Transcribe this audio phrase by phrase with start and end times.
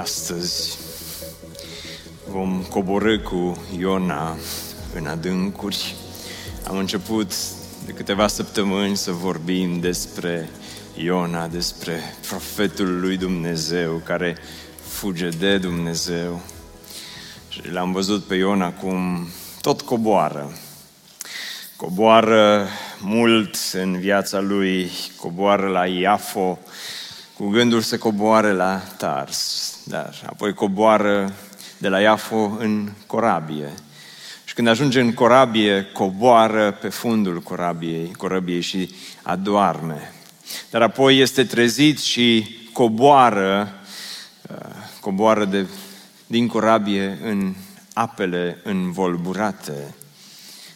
[0.00, 0.78] Astăzi
[2.28, 4.36] vom coborâ cu Iona
[4.94, 5.94] în adâncuri.
[6.66, 7.32] Am început
[7.86, 10.48] de câteva săptămâni să vorbim despre
[10.94, 14.36] Iona, despre profetul lui Dumnezeu care
[14.82, 16.40] fuge de Dumnezeu.
[17.48, 19.28] Și l-am văzut pe Iona cum
[19.60, 20.52] tot coboară.
[21.76, 22.68] Coboară
[23.00, 26.58] mult în viața lui, coboară la Iafo,
[27.36, 31.32] cu gândul să coboare la Tars, dar apoi coboară
[31.78, 33.72] de la Iafo în corabie.
[34.44, 40.12] Și când ajunge în corabie, coboară pe fundul corabiei, corabiei și adoarme.
[40.70, 43.74] Dar apoi este trezit și coboară,
[44.50, 44.56] uh,
[45.00, 45.66] coboară de,
[46.26, 47.54] din corabie în
[47.92, 49.94] apele învolburate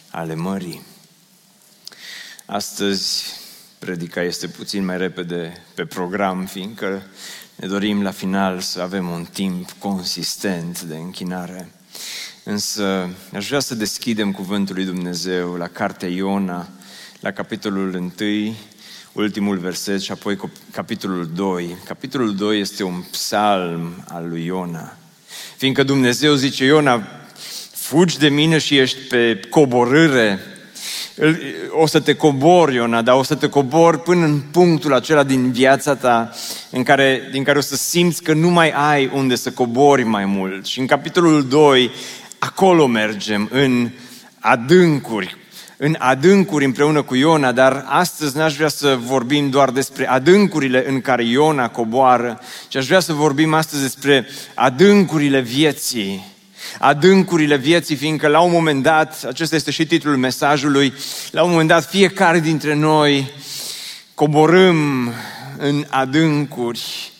[0.09, 0.81] ale mării.
[2.45, 3.25] Astăzi
[3.79, 7.01] predica este puțin mai repede pe program, fiindcă
[7.59, 11.71] ne dorim la final să avem un timp consistent de închinare.
[12.43, 16.67] Însă aș vrea să deschidem Cuvântul lui Dumnezeu la Cartea Iona,
[17.19, 18.55] la capitolul 1,
[19.11, 20.37] ultimul verset și apoi
[20.71, 21.77] capitolul 2.
[21.85, 24.97] Capitolul 2 este un psalm al lui Iona.
[25.57, 27.07] Fiindcă Dumnezeu zice, Iona,
[27.71, 30.39] fugi de mine și ești pe coborâre,
[31.71, 35.51] o să te cobori, Iona, dar o să te cobori până în punctul acela din
[35.51, 36.31] viața ta
[36.69, 40.25] în care, din care o să simți că nu mai ai unde să cobori mai
[40.25, 40.65] mult.
[40.65, 41.91] Și în capitolul 2,
[42.39, 43.89] acolo mergem, în
[44.39, 45.37] adâncuri,
[45.77, 51.01] în adâncuri împreună cu Iona, dar astăzi n-aș vrea să vorbim doar despre adâncurile în
[51.01, 56.28] care Iona coboară, ci aș vrea să vorbim astăzi despre adâncurile vieții
[56.79, 60.93] adâncurile vieții, fiindcă la un moment dat, acesta este și titlul mesajului,
[61.31, 63.31] la un moment dat fiecare dintre noi
[64.13, 65.13] coborâm
[65.57, 67.11] în adâncuri.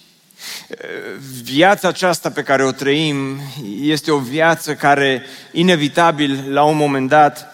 [1.43, 3.39] Viața aceasta pe care o trăim
[3.81, 7.47] este o viață care, inevitabil, la un moment dat,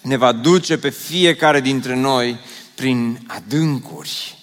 [0.00, 2.38] ne va duce pe fiecare dintre noi
[2.74, 4.41] prin adâncuri.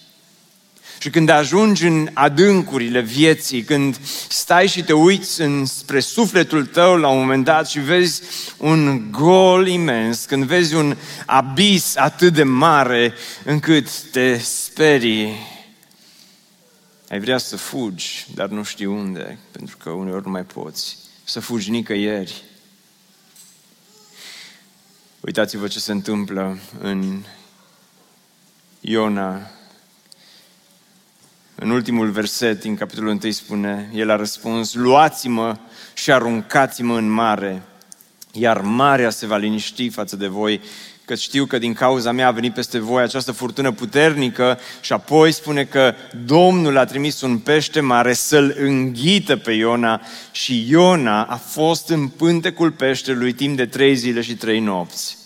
[0.99, 3.99] Și când ajungi în adâncurile vieții, când
[4.29, 8.21] stai și te uiți spre sufletul tău la un moment dat și vezi
[8.57, 15.33] un gol imens, când vezi un abis atât de mare încât te sperii,
[17.09, 21.39] ai vrea să fugi, dar nu știi unde, pentru că uneori nu mai poți să
[21.39, 22.43] fugi nicăieri.
[25.19, 27.23] Uitați-vă ce se întâmplă în
[28.79, 29.51] Iona
[31.59, 35.57] în ultimul verset din capitolul 1 spune, el a răspuns, luați-mă
[35.93, 37.61] și aruncați-mă în mare,
[38.31, 40.61] iar marea se va liniști față de voi,
[41.05, 45.31] că știu că din cauza mea a venit peste voi această furtună puternică și apoi
[45.31, 45.93] spune că
[46.25, 52.07] Domnul a trimis un pește mare să-l înghită pe Iona și Iona a fost în
[52.07, 55.18] pântecul peștelui timp de trei zile și trei nopți.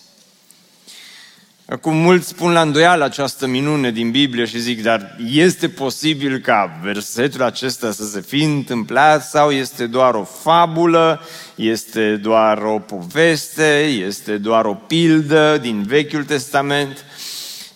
[1.73, 6.79] Acum mulți spun la îndoială această minune din Biblie și zic, dar este posibil ca
[6.83, 11.21] versetul acesta să se fi întâmplat sau este doar o fabulă,
[11.55, 17.05] este doar o poveste, este doar o pildă din Vechiul Testament?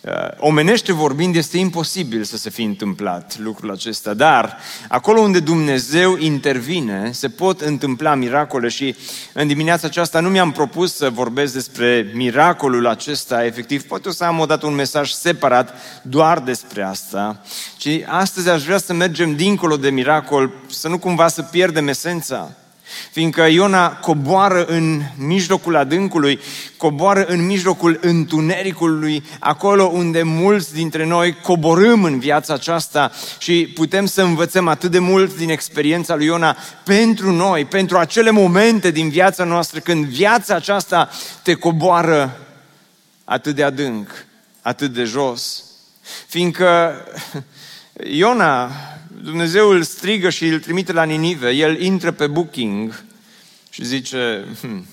[0.07, 4.57] Uh, omenește vorbind, este imposibil să se fi întâmplat lucrul acesta, dar
[4.87, 8.95] acolo unde Dumnezeu intervine, se pot întâmpla miracole și
[9.33, 14.23] în dimineața aceasta nu mi-am propus să vorbesc despre miracolul acesta, efectiv, poate o să
[14.23, 17.41] am odată un mesaj separat doar despre asta,
[17.77, 22.51] ci astăzi aș vrea să mergem dincolo de miracol, să nu cumva să pierdem esența.
[23.17, 26.39] Fiindcă Iona coboară în mijlocul adâncului,
[26.77, 34.05] coboară în mijlocul întunericului, acolo unde mulți dintre noi coborâm în viața aceasta și putem
[34.05, 39.09] să învățăm atât de mult din experiența lui Iona pentru noi, pentru acele momente din
[39.09, 41.09] viața noastră când viața aceasta
[41.43, 42.39] te coboară
[43.23, 44.09] atât de adânc,
[44.61, 45.63] atât de jos.
[46.27, 46.95] Fiindcă
[48.03, 48.71] Iona
[49.23, 53.05] Dumnezeu îl strigă și îl trimite la Ninive, el intră pe booking
[53.77, 54.85] și zice, hm,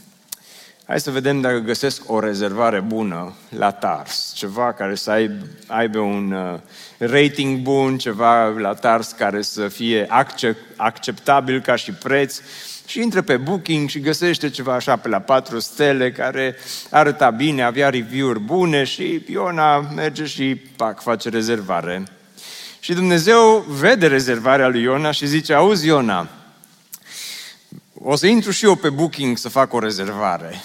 [0.87, 4.33] Hai să vedem dacă găsesc o rezervare bună la Tars.
[4.35, 6.59] Ceva care să aibă, aibă un uh,
[6.99, 12.41] rating bun, ceva la Tars care să fie accept, acceptabil ca și preț.
[12.87, 16.57] Și intră pe Booking și găsește ceva așa pe la patru stele care
[16.91, 22.03] arăta bine, avea review-uri bune și Iona merge și pac, face rezervare.
[22.81, 26.29] Și Dumnezeu vede rezervarea lui Iona și zice, auzi Iona,
[28.07, 30.63] o să intru și eu pe Booking să fac o rezervare.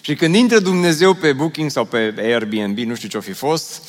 [0.00, 3.82] Și când intră Dumnezeu pe Booking sau pe Airbnb, nu știu ce-o fi fost,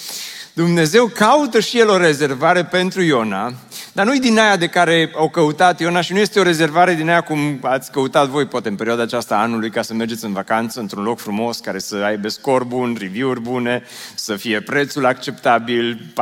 [0.53, 3.53] Dumnezeu caută și el o rezervare pentru Iona,
[3.95, 7.09] dar nu-i din aia de care au căutat Iona și nu este o rezervare din
[7.09, 10.79] aia cum ați căutat voi, poate în perioada aceasta anului, ca să mergeți în vacanță
[10.79, 13.83] într-un loc frumos, care să aibă scor bun, review-uri bune,
[14.15, 16.13] să fie prețul acceptabil,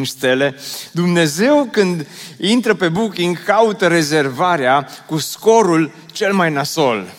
[0.00, 0.54] 4-5 stele.
[0.92, 2.06] Dumnezeu, când
[2.40, 7.12] intră pe Booking, caută rezervarea cu scorul cel mai nasol.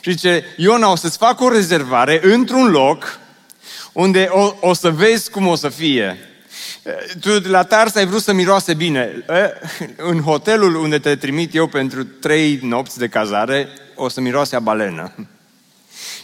[0.00, 3.18] Și zice, Iona, o să-ți fac o rezervare într-un loc
[3.92, 6.29] unde o, o să vezi cum o să fie.
[7.20, 9.24] Tu la Tars ai vrut să miroase bine.
[9.96, 14.60] În hotelul unde te trimit eu pentru trei nopți de cazare, o să miroase a
[14.60, 15.12] balenă.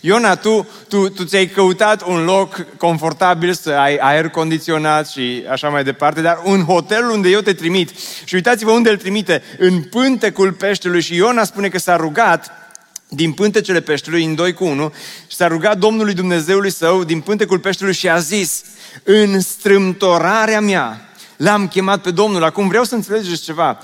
[0.01, 5.69] Iona, tu, tu, tu ți-ai căutat un loc confortabil să ai aer condiționat și așa
[5.69, 7.91] mai departe, dar un hotel unde eu te trimit.
[8.25, 11.01] Și uitați-vă unde îl trimite, în pântecul peștelui.
[11.01, 12.66] Și Iona spune că s-a rugat
[13.09, 14.93] din pântecele peștelui, în 2 cu 1,
[15.27, 18.65] și s-a rugat Domnului Dumnezeului său din pântecul peștelui și a zis,
[19.03, 22.45] în strâmtorarea mea, l-am chemat pe Domnul.
[22.45, 23.79] Acum vreau să înțelegeți ceva.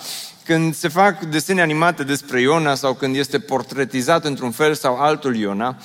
[0.45, 5.37] Când se fac desene animate despre Iona sau când este portretizat într-un fel sau altul
[5.37, 5.77] Iona,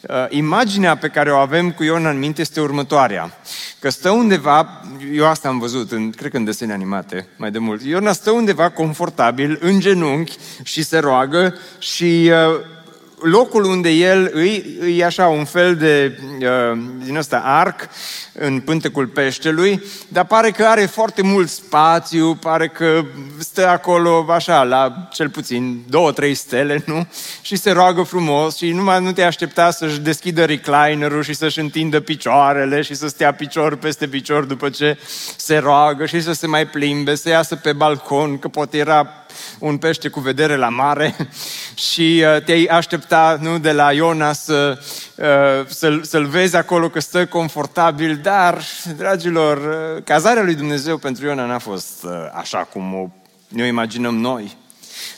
[0.00, 3.38] uh, imaginea pe care o avem cu Iona în minte este următoarea.
[3.78, 4.82] Că stă undeva,
[5.12, 8.30] eu asta am văzut, în, cred că în desene animate mai de mult, Iona stă
[8.30, 12.74] undeva confortabil, în genunchi și se roagă și uh,
[13.20, 17.88] locul unde el îi, îi așa un fel de, uh, din ăsta, arc
[18.32, 23.04] în pântecul peștelui, dar pare că are foarte mult spațiu, pare că
[23.38, 27.06] stă acolo așa, la cel puțin două, trei stele, nu?
[27.42, 32.00] Și se roagă frumos și numai nu te aștepta să-și deschidă reclinerul și să-și întindă
[32.00, 34.98] picioarele și să stea picior peste picior după ce
[35.36, 39.25] se roagă și să se mai plimbe, să iasă pe balcon, că poate era
[39.58, 41.16] un pește cu vedere la mare
[41.90, 44.78] și uh, te-ai aștepta nu, de la Iona să,
[45.16, 48.62] uh, să-l, să-l vezi acolo că stă confortabil, dar,
[48.96, 53.08] dragilor, uh, cazarea lui Dumnezeu pentru Iona n-a fost așa cum o,
[53.48, 54.56] ne imaginăm noi.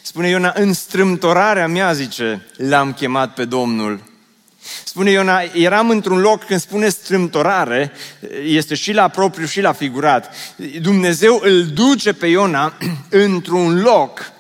[0.03, 4.01] Spune Iona, în strâmtorarea mea, zice, l-am chemat pe Domnul
[4.85, 7.93] Spune Iona, eram într-un loc, când spune strâmtorare,
[8.45, 10.35] este și la propriu și la figurat.
[10.81, 12.79] Dumnezeu îl duce pe Iona
[13.11, 14.33] într-un loc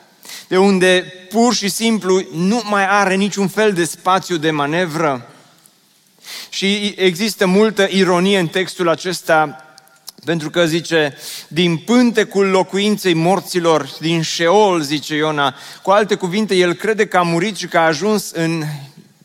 [0.48, 5.30] de unde pur și simplu nu mai are niciun fel de spațiu de manevră.
[6.48, 9.62] Și există multă ironie în textul acesta
[10.24, 11.16] pentru că zice,
[11.48, 17.22] din pântecul locuinței morților, din Sheol, zice Iona, cu alte cuvinte, el crede că a
[17.22, 18.62] murit și că a ajuns în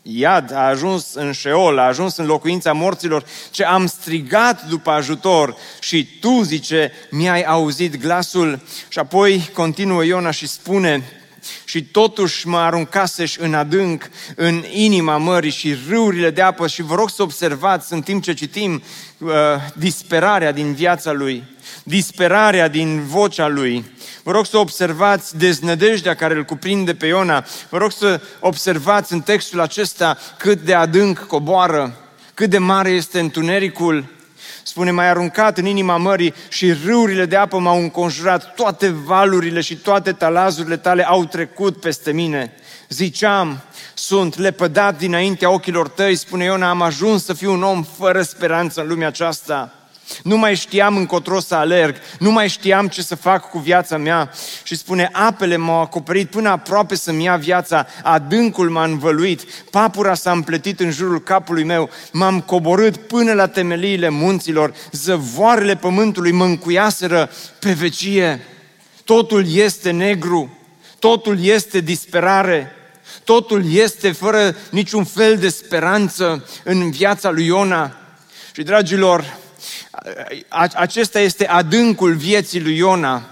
[0.06, 5.56] iad, a ajuns în șeol, a ajuns în locuința morților, ce am strigat după ajutor
[5.80, 8.60] și tu, zice, mi-ai auzit glasul.
[8.88, 11.02] Și apoi continuă Iona și spune,
[11.64, 16.94] și totuși mă aruncaseși în adânc, în inima mării și râurile de apă și vă
[16.94, 18.82] rog să observați în timp ce citim
[19.18, 19.30] uh,
[19.74, 21.44] disperarea din viața lui,
[21.82, 23.84] disperarea din vocea lui,
[24.24, 27.44] Vă rog să observați deznădejdea care îl cuprinde pe Iona.
[27.68, 31.96] Vă rog să observați în textul acesta cât de adânc coboară,
[32.34, 34.04] cât de mare este întunericul.
[34.62, 39.76] Spune, mai aruncat în inima mării și râurile de apă m-au înconjurat, toate valurile și
[39.76, 42.52] toate talazurile tale au trecut peste mine.
[42.88, 43.62] Ziceam,
[43.94, 48.80] sunt lepădat dinaintea ochilor tăi, spune Iona, am ajuns să fiu un om fără speranță
[48.80, 49.83] în lumea aceasta.
[50.22, 54.30] Nu mai știam încotro să alerg, nu mai știam ce să fac cu viața mea
[54.62, 60.30] și spune, apele m-au acoperit până aproape să-mi ia viața, adâncul m-a învăluit, papura s-a
[60.30, 67.30] împletit în jurul capului meu, m-am coborât până la temeliile munților, zăvoarele pământului mă încuiaseră
[67.58, 68.40] pe vecie.
[69.04, 70.58] Totul este negru,
[70.98, 72.72] totul este disperare,
[73.24, 77.96] totul este fără niciun fel de speranță în viața lui Iona.
[78.54, 79.36] Și dragilor,
[80.74, 83.22] acesta este adâncul vieții lui Iona.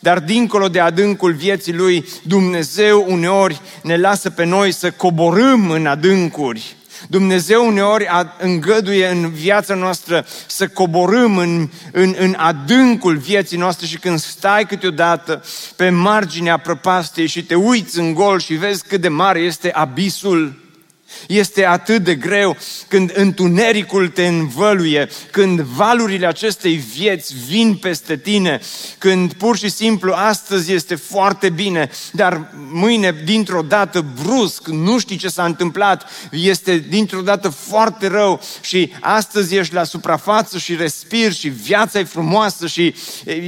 [0.00, 5.86] Dar dincolo de adâncul vieții lui, Dumnezeu uneori ne lasă pe noi să coborâm în
[5.86, 6.76] adâncuri.
[7.08, 8.06] Dumnezeu uneori
[8.38, 14.66] îngăduie în viața noastră să coborâm în, în, în adâncul vieții noastre și când stai
[14.66, 15.44] câteodată
[15.76, 20.69] pe marginea prăpastiei și te uiți în gol și vezi cât de mare este abisul,
[21.26, 22.56] Este atât de greu
[22.88, 28.60] când întunericul te învăluie, când valurile acestei vieți vin peste tine,
[28.98, 35.16] când pur și simplu astăzi este foarte bine, dar mâine dintr-o dată brusc, nu știi
[35.16, 41.34] ce s-a întâmplat, este dintr-o dată foarte rău și astăzi ești la suprafață și respiri
[41.34, 42.94] și viața e frumoasă și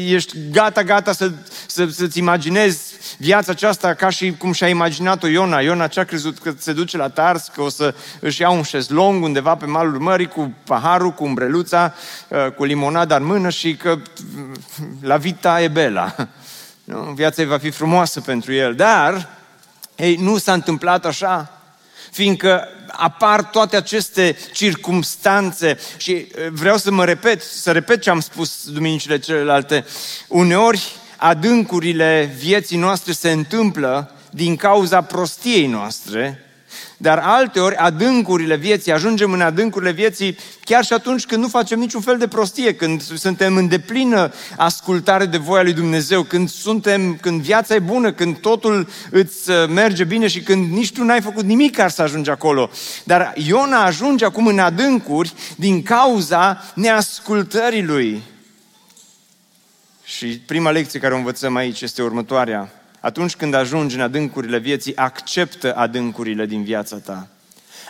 [0.08, 1.32] ești gata, gata să,
[1.66, 5.60] să, să-ți imaginezi viața aceasta ca și cum și-a imaginat-o Iona.
[5.60, 9.24] Iona ce-a crezut că se duce la Tars, că o să își ia un șezlong
[9.24, 11.94] undeva pe malul mării cu paharul, cu umbreluța,
[12.28, 13.98] uh, cu limonada în mână și că
[15.00, 16.14] la vita e bela.
[16.84, 16.98] Nu?
[16.98, 18.74] Viața va fi frumoasă pentru el.
[18.74, 19.28] Dar,
[19.96, 21.62] ei, nu s-a întâmplat așa
[22.12, 28.20] fiindcă apar toate aceste circumstanțe și uh, vreau să mă repet, să repet ce am
[28.20, 29.84] spus duminicile celelalte.
[30.28, 36.46] Uneori adâncurile vieții noastre se întâmplă din cauza prostiei noastre,
[36.96, 42.00] dar alteori adâncurile vieții, ajungem în adâncurile vieții chiar și atunci când nu facem niciun
[42.00, 47.40] fel de prostie, când suntem în deplină ascultare de voia lui Dumnezeu, când suntem, când
[47.40, 51.44] viața e bună, când totul îți uh, merge bine și când nici tu n-ai făcut
[51.44, 52.70] nimic ca să ajungi acolo.
[53.04, 58.22] Dar Iona ajunge acum în adâncuri din cauza neascultării lui.
[60.16, 62.70] Și prima lecție care o învățăm aici este următoarea.
[63.00, 67.28] Atunci când ajungi în adâncurile vieții, acceptă adâncurile din viața ta.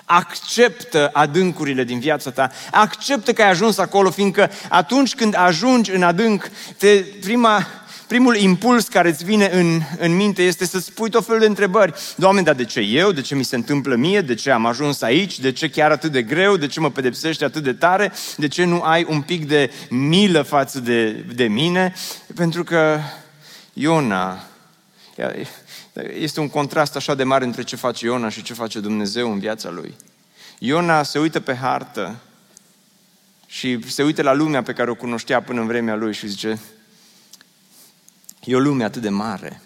[0.04, 2.50] Acceptă adâncurile din viața ta.
[2.70, 7.66] Acceptă că ai ajuns acolo, fiindcă atunci când ajungi în adânc, te, prima,
[8.12, 11.94] primul impuls care îți vine în, în minte este să-ți pui tot felul de întrebări.
[12.16, 13.12] Doamne, dar de ce eu?
[13.12, 14.20] De ce mi se întâmplă mie?
[14.20, 15.38] De ce am ajuns aici?
[15.38, 16.56] De ce chiar atât de greu?
[16.56, 18.12] De ce mă pedepsești atât de tare?
[18.36, 21.94] De ce nu ai un pic de milă față de, de mine?
[22.34, 22.98] Pentru că
[23.72, 24.44] Iona,
[26.18, 29.38] este un contrast așa de mare între ce face Iona și ce face Dumnezeu în
[29.38, 29.94] viața lui.
[30.58, 32.16] Iona se uită pe hartă
[33.46, 36.58] și se uită la lumea pe care o cunoștea până în vremea lui și zice,
[38.44, 39.60] E o lume atât de mare.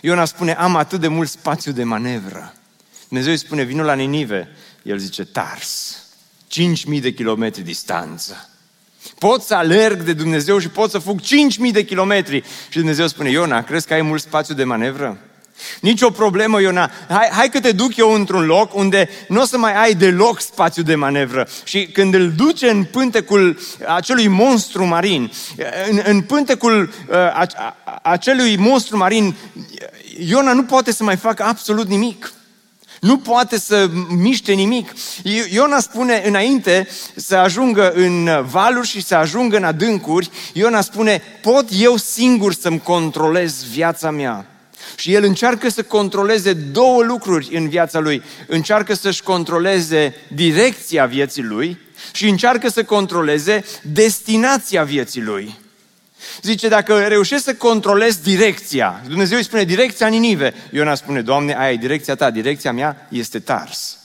[0.00, 2.54] Iona spune, am atât de mult spațiu de manevră.
[3.08, 4.48] Dumnezeu îi spune, vinul la Ninive.
[4.82, 6.02] El zice, Tars,
[6.94, 8.50] 5.000 de kilometri distanță.
[9.18, 11.26] Pot să alerg de Dumnezeu și pot să fug 5.000
[11.72, 12.44] de kilometri.
[12.68, 15.27] Și Dumnezeu spune, Iona, crezi că ai mult spațiu de manevră?
[15.80, 16.90] Nici o problemă, Iona.
[17.08, 20.40] Hai, hai că te duc eu într-un loc unde nu o să mai ai deloc
[20.40, 21.48] spațiu de manevră.
[21.64, 25.32] Și când îl duce în pântecul acelui monstru marin,
[25.90, 29.34] în, în pântecul uh, a, a, acelui monstru marin,
[30.18, 32.32] Iona nu poate să mai facă absolut nimic.
[33.00, 34.92] Nu poate să miște nimic.
[35.50, 41.66] Iona spune înainte să ajungă în valuri și să ajungă în adâncuri, Iona spune, pot
[41.78, 44.46] eu singur să-mi controlez viața mea.
[44.98, 48.22] Și el încearcă să controleze două lucruri în viața lui.
[48.46, 51.78] Încearcă să-și controleze direcția vieții lui
[52.12, 55.58] și încearcă să controleze destinația vieții lui.
[56.42, 61.72] Zice, dacă reușești să controlezi direcția, Dumnezeu îi spune direcția Ninive, Iona spune, Doamne, aia
[61.72, 63.97] e direcția ta, direcția mea este Tars.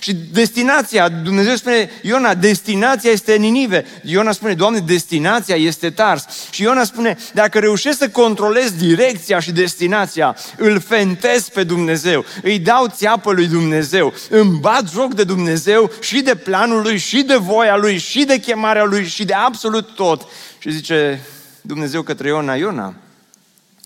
[0.00, 3.86] Și destinația, Dumnezeu spune, Iona, destinația este Ninive.
[4.02, 6.26] Iona spune, Doamne, destinația este Tars.
[6.50, 12.58] Și Iona spune, dacă reușesc să controlez direcția și destinația, îl fentez pe Dumnezeu, îi
[12.58, 17.36] dau țeapă lui Dumnezeu, îmi bat joc de Dumnezeu și de planul lui, și de
[17.36, 20.26] voia lui, și de chemarea lui, și de absolut tot.
[20.58, 21.20] Și zice
[21.60, 22.94] Dumnezeu către Iona, Iona,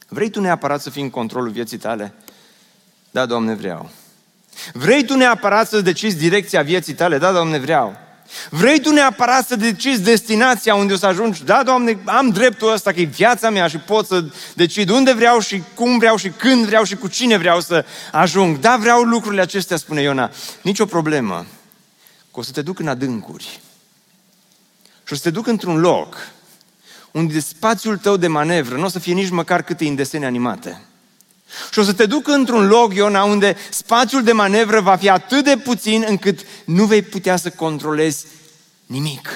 [0.08, 2.14] vrei tu neapărat să fii în controlul vieții tale?
[3.10, 3.90] Da, Doamne, vreau.
[4.72, 7.18] Vrei tu neapărat să decizi direcția vieții tale?
[7.18, 7.96] Da, Doamne, vreau.
[8.50, 11.44] Vrei tu neapărat să decizi destinația unde o să ajungi?
[11.44, 14.24] Da, Doamne, am dreptul ăsta, că e viața mea și pot să
[14.54, 18.58] decid unde vreau și cum vreau și când vreau și cu cine vreau să ajung.
[18.58, 20.30] Da, vreau lucrurile acestea, spune Iona.
[20.62, 21.46] Nici o problemă.
[22.32, 23.60] Că o să te duc în adâncuri.
[25.04, 26.16] Și o să te duc într-un loc
[27.10, 30.82] unde spațiul tău de manevră nu o să fie nici măcar câte în desene animate.
[31.70, 35.44] Și o să te duc într-un loc, Iona, unde spațiul de manevră va fi atât
[35.44, 38.26] de puțin încât nu vei putea să controlezi
[38.86, 39.28] nimic.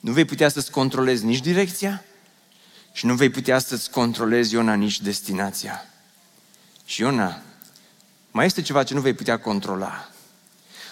[0.00, 2.04] Nu vei putea să-ți controlezi nici direcția
[2.92, 5.86] și nu vei putea să-ți controlezi, Iona, nici destinația.
[6.84, 7.42] Și Iona,
[8.30, 10.08] mai este ceva ce nu vei putea controla.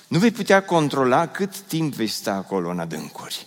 [0.09, 3.47] Nu vei putea controla cât timp vei sta acolo în adâncuri.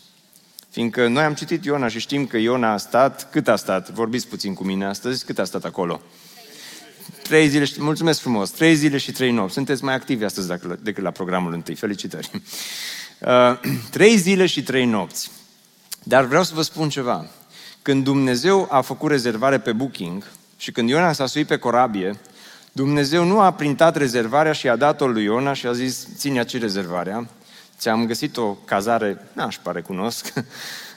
[0.70, 3.90] Fiindcă noi am citit Iona și știm că Iona a stat, cât a stat?
[3.90, 6.02] Vorbiți puțin cu mine astăzi, cât a stat acolo?
[7.30, 9.54] Trei zile și, mulțumesc frumos, trei zile și trei nopți.
[9.54, 10.48] Sunteți mai activi astăzi
[10.82, 11.76] decât la programul întâi.
[11.76, 12.32] Felicitări.
[13.20, 13.60] Uh,
[13.96, 15.32] trei zile și trei nopți.
[16.04, 17.26] Dar vreau să vă spun ceva.
[17.82, 20.24] Când Dumnezeu a făcut rezervare pe Booking
[20.58, 22.20] și când Iona s-a suit pe corabie,
[22.72, 26.60] Dumnezeu nu a printat rezervarea și a dat-o lui Iona și a zis, ține aici
[26.60, 27.28] rezervarea,
[27.78, 30.44] ți-am găsit o cazare, n-aș pare cunosc, uh,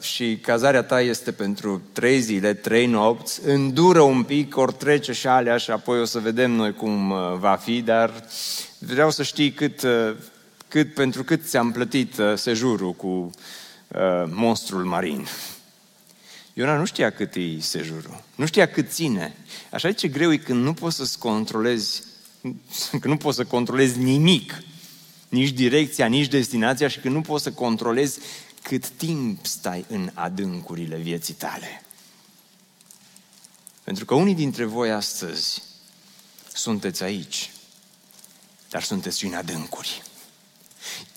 [0.00, 5.26] și cazarea ta este pentru trei zile, trei nopți, îndură un pic, ori trece și
[5.26, 8.24] alea și apoi o să vedem noi cum uh, va fi, dar
[8.78, 10.14] vreau să știi cât, uh,
[10.68, 13.30] cât pentru cât ți-am plătit sejurul cu
[14.28, 15.26] monstrul marin.
[16.52, 19.36] Iona nu știa cât e sejurul, nu știa cât ține.
[19.70, 22.02] Așa ce greu e când nu poți să-ți controlezi,
[22.90, 24.62] când nu poți să controlezi nimic,
[25.28, 28.18] nici direcția, nici destinația și când nu poți să controlezi
[28.64, 31.82] cât timp stai în adâncurile vieții tale.
[33.82, 35.62] Pentru că unii dintre voi astăzi
[36.52, 37.50] sunteți aici,
[38.68, 40.02] dar sunteți și în adâncuri.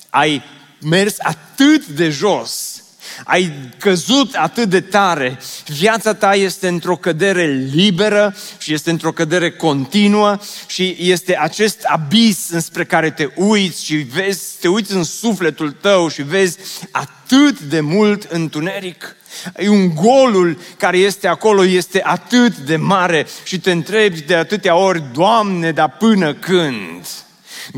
[0.09, 0.43] Ai
[0.81, 2.76] mers atât de jos
[3.23, 9.51] ai căzut atât de tare, viața ta este într-o cădere liberă și este într-o cădere
[9.51, 15.71] continuă și este acest abis înspre care te uiți și vezi, te uiți în sufletul
[15.71, 16.57] tău și vezi
[16.91, 19.15] atât de mult întuneric.
[19.55, 24.75] E un golul care este acolo este atât de mare și te întrebi de atâtea
[24.75, 27.07] ori, Doamne, dar până când?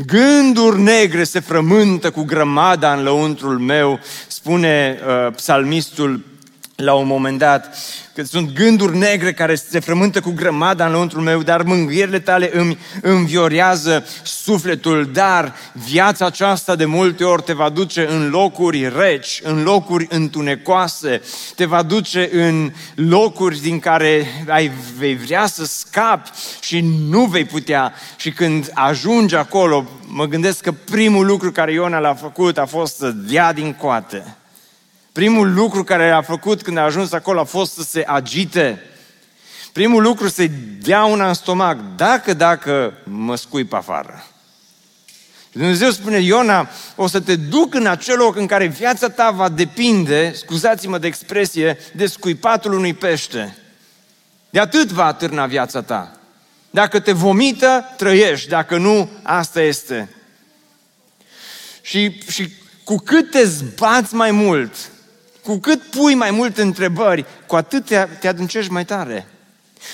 [0.06, 4.00] Gânduri negre se frământă cu grămada în lăuntrul meu,
[4.50, 6.24] spune uh, psalmistul
[6.76, 7.76] la un moment dat,
[8.14, 12.50] că sunt gânduri negre care se frământă cu grămada în lăuntrul meu, dar mângâierile tale
[12.52, 19.40] îmi înviorează sufletul, dar viața aceasta de multe ori te va duce în locuri reci,
[19.42, 21.22] în locuri întunecoase,
[21.54, 26.30] te va duce în locuri din care ai, vei vrea să scapi
[26.60, 27.92] și nu vei putea.
[28.16, 32.96] Și când ajungi acolo, mă gândesc că primul lucru care Iona l-a făcut a fost
[32.96, 34.34] să dea din coate
[35.12, 38.82] Primul lucru care a făcut când a ajuns acolo a fost să se agite.
[39.72, 40.50] Primul lucru să-i
[40.82, 44.24] dea una în stomac, dacă, dacă mă scuip afară.
[45.50, 49.30] Și Dumnezeu spune, Iona, o să te duc în acel loc în care viața ta
[49.30, 53.56] va depinde, scuzați-mă de expresie, de scuipatul unui pește.
[54.50, 56.20] De atât va atârna viața ta.
[56.70, 58.48] Dacă te vomită, trăiești.
[58.48, 60.14] Dacă nu, asta este.
[61.82, 62.48] Și, și
[62.84, 64.74] cu cât te zbați mai mult,
[65.42, 69.26] cu cât pui mai multe întrebări, cu atât te, te adâncești mai tare.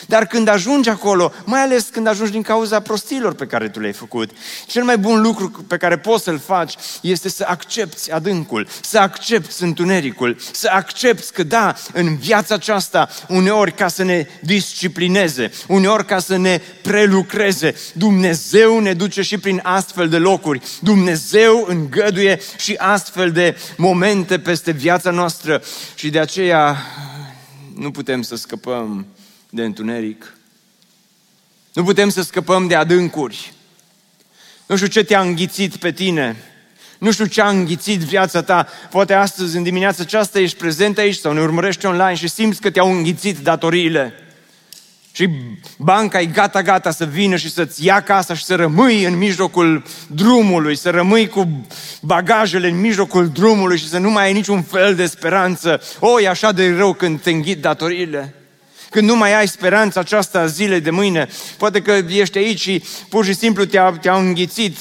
[0.06, 3.92] Dar când ajungi acolo, mai ales când ajungi din cauza prostilor pe care tu le-ai
[3.92, 4.30] făcut,
[4.66, 9.62] cel mai bun lucru pe care poți să-l faci este să accepti adâncul, să accepti
[9.62, 16.18] întunericul, să accepti că da, în viața aceasta, uneori ca să ne disciplineze, uneori ca
[16.18, 20.62] să ne prelucreze, Dumnezeu ne duce și prin astfel de locuri.
[20.80, 25.62] Dumnezeu îngăduie și astfel de momente peste viața noastră
[25.94, 26.76] și de aceea
[27.74, 29.06] nu putem să scăpăm
[29.56, 30.36] de întuneric.
[31.72, 33.52] Nu putem să scăpăm de adâncuri.
[34.66, 36.36] Nu știu ce te-a înghițit pe tine.
[36.98, 38.68] Nu știu ce a înghițit viața ta.
[38.90, 42.70] Poate astăzi, în dimineața aceasta, ești prezent aici sau ne urmărești online și simți că
[42.70, 44.12] te-au înghițit datoriile.
[45.12, 45.28] Și
[45.78, 50.76] banca e gata-gata să vină și să-ți ia casa și să rămâi în mijlocul drumului,
[50.76, 51.66] să rămâi cu
[52.00, 55.80] bagajele în mijlocul drumului și să nu mai ai niciun fel de speranță.
[56.00, 58.35] O, e așa de rău când te înghit datoriile
[58.96, 61.28] când nu mai ai speranța aceasta zilei de mâine.
[61.58, 64.76] Poate că ești aici și pur și simplu te-a, te-a înghițit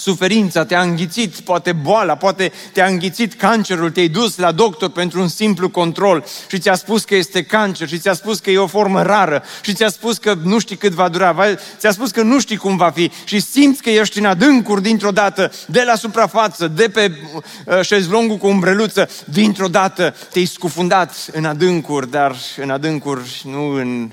[0.00, 5.28] suferința, te-a înghițit, poate boala, poate te-a înghițit cancerul, te-ai dus la doctor pentru un
[5.28, 9.02] simplu control și ți-a spus că este cancer și ți-a spus că e o formă
[9.02, 11.36] rară și ți-a spus că nu știi cât va dura,
[11.78, 15.10] ți-a spus că nu știi cum va fi și simți că ești în adâncuri dintr-o
[15.10, 17.12] dată, de la suprafață, de pe
[17.64, 24.10] uh, șezlongul cu umbreluță, dintr-o dată te-ai scufundat în adâncuri, dar în adâncuri, nu în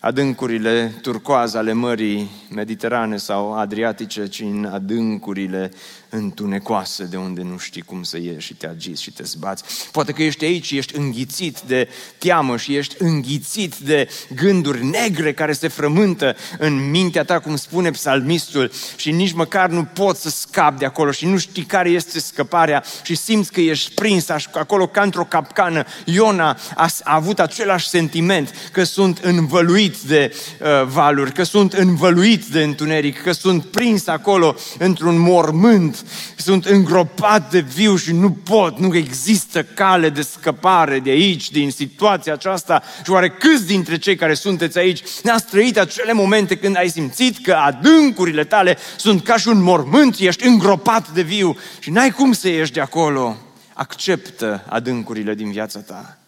[0.00, 5.70] adâncurile turcoase ale Mării Mediterane sau Adriatice, ci în adâncurile
[6.10, 9.64] întunecoase de unde nu știi cum să ieși și te agiți și te zbați.
[9.92, 15.32] Poate că ești aici și ești înghițit de teamă și ești înghițit de gânduri negre
[15.32, 20.30] care se frământă în mintea ta, cum spune psalmistul, și nici măcar nu poți să
[20.30, 24.86] scapi de acolo și nu știi care este scăparea și simți că ești prins acolo
[24.86, 25.84] ca într-o capcană.
[26.04, 32.44] Iona a, a avut același sentiment că sunt învăluit de uh, valuri, că sunt învăluit
[32.44, 35.99] de întuneric, că sunt prins acolo într-un mormânt
[36.36, 41.70] sunt îngropat de viu și nu pot, nu există cale de scăpare de aici, din
[41.70, 42.82] situația aceasta.
[43.04, 47.44] Și oare câți dintre cei care sunteți aici ne-ați trăit acele momente când ai simțit
[47.44, 52.32] că adâncurile tale sunt ca și un mormânt, ești îngropat de viu și n-ai cum
[52.32, 53.36] să ieși de acolo.
[53.74, 56.18] Acceptă adâncurile din viața ta.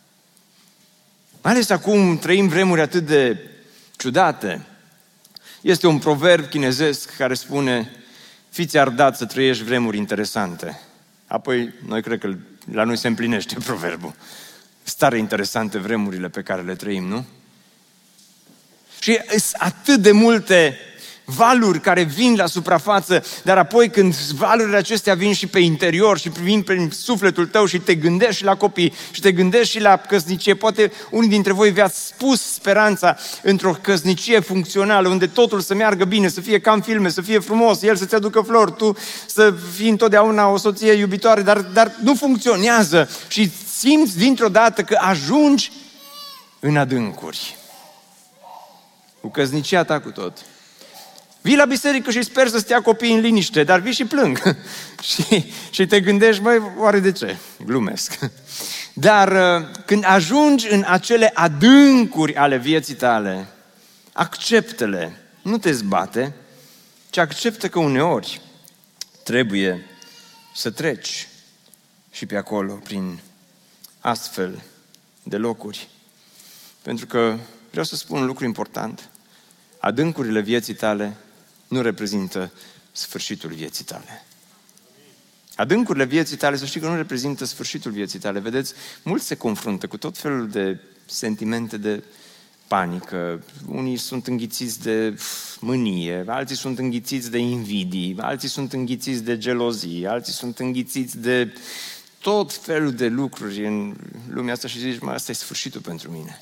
[1.42, 3.50] Mai ales acum trăim vremuri atât de
[3.96, 4.66] ciudate.
[5.60, 7.90] Este un proverb chinezesc care spune,
[8.52, 10.80] fiți ardat să trăiești vremuri interesante.
[11.26, 12.34] Apoi, noi cred că
[12.72, 14.14] la noi se împlinește proverbul.
[14.82, 17.24] Stare interesante vremurile pe care le trăim, nu?
[19.00, 20.78] Și sunt atât de multe
[21.36, 26.30] valuri care vin la suprafață, dar apoi când valurile acestea vin și pe interior și
[26.42, 29.96] vin prin sufletul tău și te gândești și la copii și te gândești și la
[29.96, 36.04] căsnicie, poate unii dintre voi vi-ați spus speranța într-o căsnicie funcțională, unde totul să meargă
[36.04, 39.54] bine, să fie ca în filme, să fie frumos, el să-ți aducă flori, tu să
[39.74, 45.72] fii întotdeauna o soție iubitoare, dar, dar nu funcționează și simți dintr-o dată că ajungi
[46.60, 47.56] în adâncuri.
[49.20, 50.38] Cu căsnicia ta cu tot.
[51.42, 54.42] Vii la biserică și sper să stea copiii în liniște, dar vii și plâng.
[55.10, 57.36] și, și te gândești, mai oare de ce?
[57.64, 58.18] Glumesc.
[58.94, 63.46] Dar uh, când ajungi în acele adâncuri ale vieții tale,
[64.12, 66.34] acceptă-le, nu te zbate,
[67.10, 68.40] ci acceptă că uneori
[69.22, 69.86] trebuie
[70.54, 71.28] să treci
[72.10, 73.20] și pe acolo prin
[74.00, 74.62] astfel
[75.22, 75.88] de locuri.
[76.82, 77.36] Pentru că
[77.70, 79.08] vreau să spun un lucru important.
[79.78, 81.16] Adâncurile vieții tale
[81.72, 82.52] nu reprezintă
[82.92, 84.24] sfârșitul vieții tale.
[85.56, 88.38] Adâncurile vieții tale, să știi că nu reprezintă sfârșitul vieții tale.
[88.38, 92.02] Vedeți, mulți se confruntă cu tot felul de sentimente de
[92.66, 93.42] panică.
[93.66, 95.18] Unii sunt înghițiți de
[95.60, 101.52] mânie, alții sunt înghițiți de invidii, alții sunt înghițiți de gelozie, alții sunt înghițiți de
[102.18, 103.96] tot felul de lucruri în
[104.28, 106.40] lumea asta și zici, mai asta e sfârșitul pentru mine.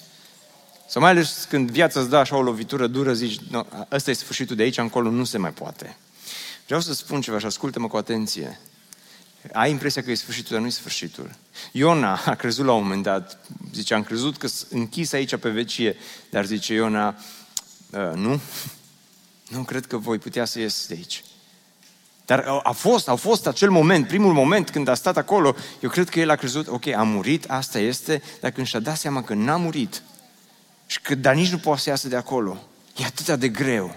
[0.90, 4.14] Sau mai ales când viața îți dă așa o lovitură dură, zici, no, ăsta e
[4.14, 5.96] sfârșitul de aici, încolo nu se mai poate.
[6.66, 8.60] Vreau să spun ceva și ascultă-mă cu atenție.
[9.52, 11.30] Ai impresia că e sfârșitul, dar nu e sfârșitul.
[11.72, 13.38] Iona a crezut la un moment dat,
[13.74, 15.96] zice, am crezut că sunt închis aici pe vecie,
[16.30, 17.16] dar zice Iona,
[17.92, 18.40] ă, nu,
[19.48, 21.24] nu cred că voi putea să ies de aici.
[22.24, 26.08] Dar a fost, a fost acel moment, primul moment când a stat acolo, eu cred
[26.08, 29.34] că el a crezut, ok, a murit, asta este, dar când și-a dat seama că
[29.34, 30.02] n-a murit,
[30.90, 32.68] și că, dar nici nu poate să iasă de acolo.
[32.96, 33.96] E atât de greu.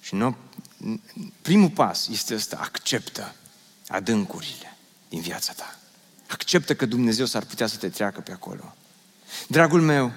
[0.00, 0.36] Și nu,
[1.42, 3.34] primul pas este ăsta, acceptă
[3.86, 4.76] adâncurile
[5.08, 5.78] din viața ta.
[6.26, 8.76] Acceptă că Dumnezeu s-ar putea să te treacă pe acolo.
[9.46, 10.12] Dragul meu,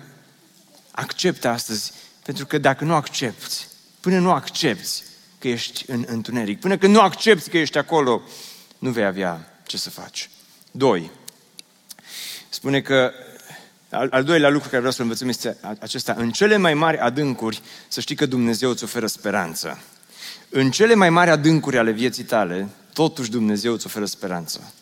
[0.91, 1.91] acceptă astăzi,
[2.23, 3.67] pentru că dacă nu accepti,
[3.99, 5.03] până nu accepti
[5.39, 8.21] că ești în întuneric, până când nu accepti că ești acolo,
[8.77, 10.29] nu vei avea ce să faci.
[10.71, 11.11] Doi,
[12.49, 13.11] spune că
[13.91, 16.15] al, al doilea lucru care vreau să învățăm este acesta.
[16.17, 19.81] În cele mai mari adâncuri, să știi că Dumnezeu îți oferă speranță.
[20.49, 24.73] În cele mai mari adâncuri ale vieții tale, totuși Dumnezeu îți oferă speranță.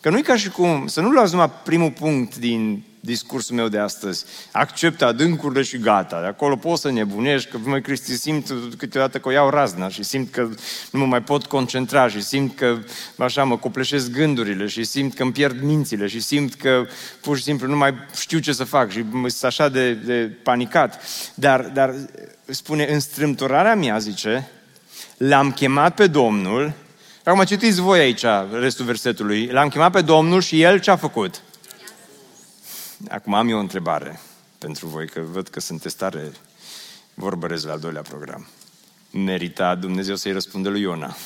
[0.00, 3.68] Că nu e ca și cum, să nu luați numai primul punct din discursul meu
[3.68, 4.24] de astăzi.
[4.52, 6.20] Acceptă adâncurile și gata.
[6.20, 10.02] De acolo poți să nebunești, că mă Cristi simt câteodată că o iau razna și
[10.02, 10.48] simt că
[10.90, 12.78] nu mă mai pot concentra și simt că
[13.18, 16.86] așa mă copleșesc gândurile și simt că îmi pierd mințile și simt că
[17.20, 21.02] pur și simplu nu mai știu ce să fac și sunt așa de, de panicat.
[21.34, 21.94] Dar, dar
[22.44, 24.48] spune, în strâmtorarea mea, zice,
[25.16, 26.74] l-am chemat pe Domnul
[27.24, 28.24] Acum citiți voi aici
[28.60, 29.46] restul versetului.
[29.46, 31.42] L-am chemat pe Domnul și El ce a făcut?
[33.08, 34.20] Acum am eu o întrebare
[34.58, 36.32] pentru voi, că văd că sunteți tare
[37.14, 38.46] vorbărez la al doilea program.
[39.10, 41.16] Merita Dumnezeu să-i răspundă lui Iona.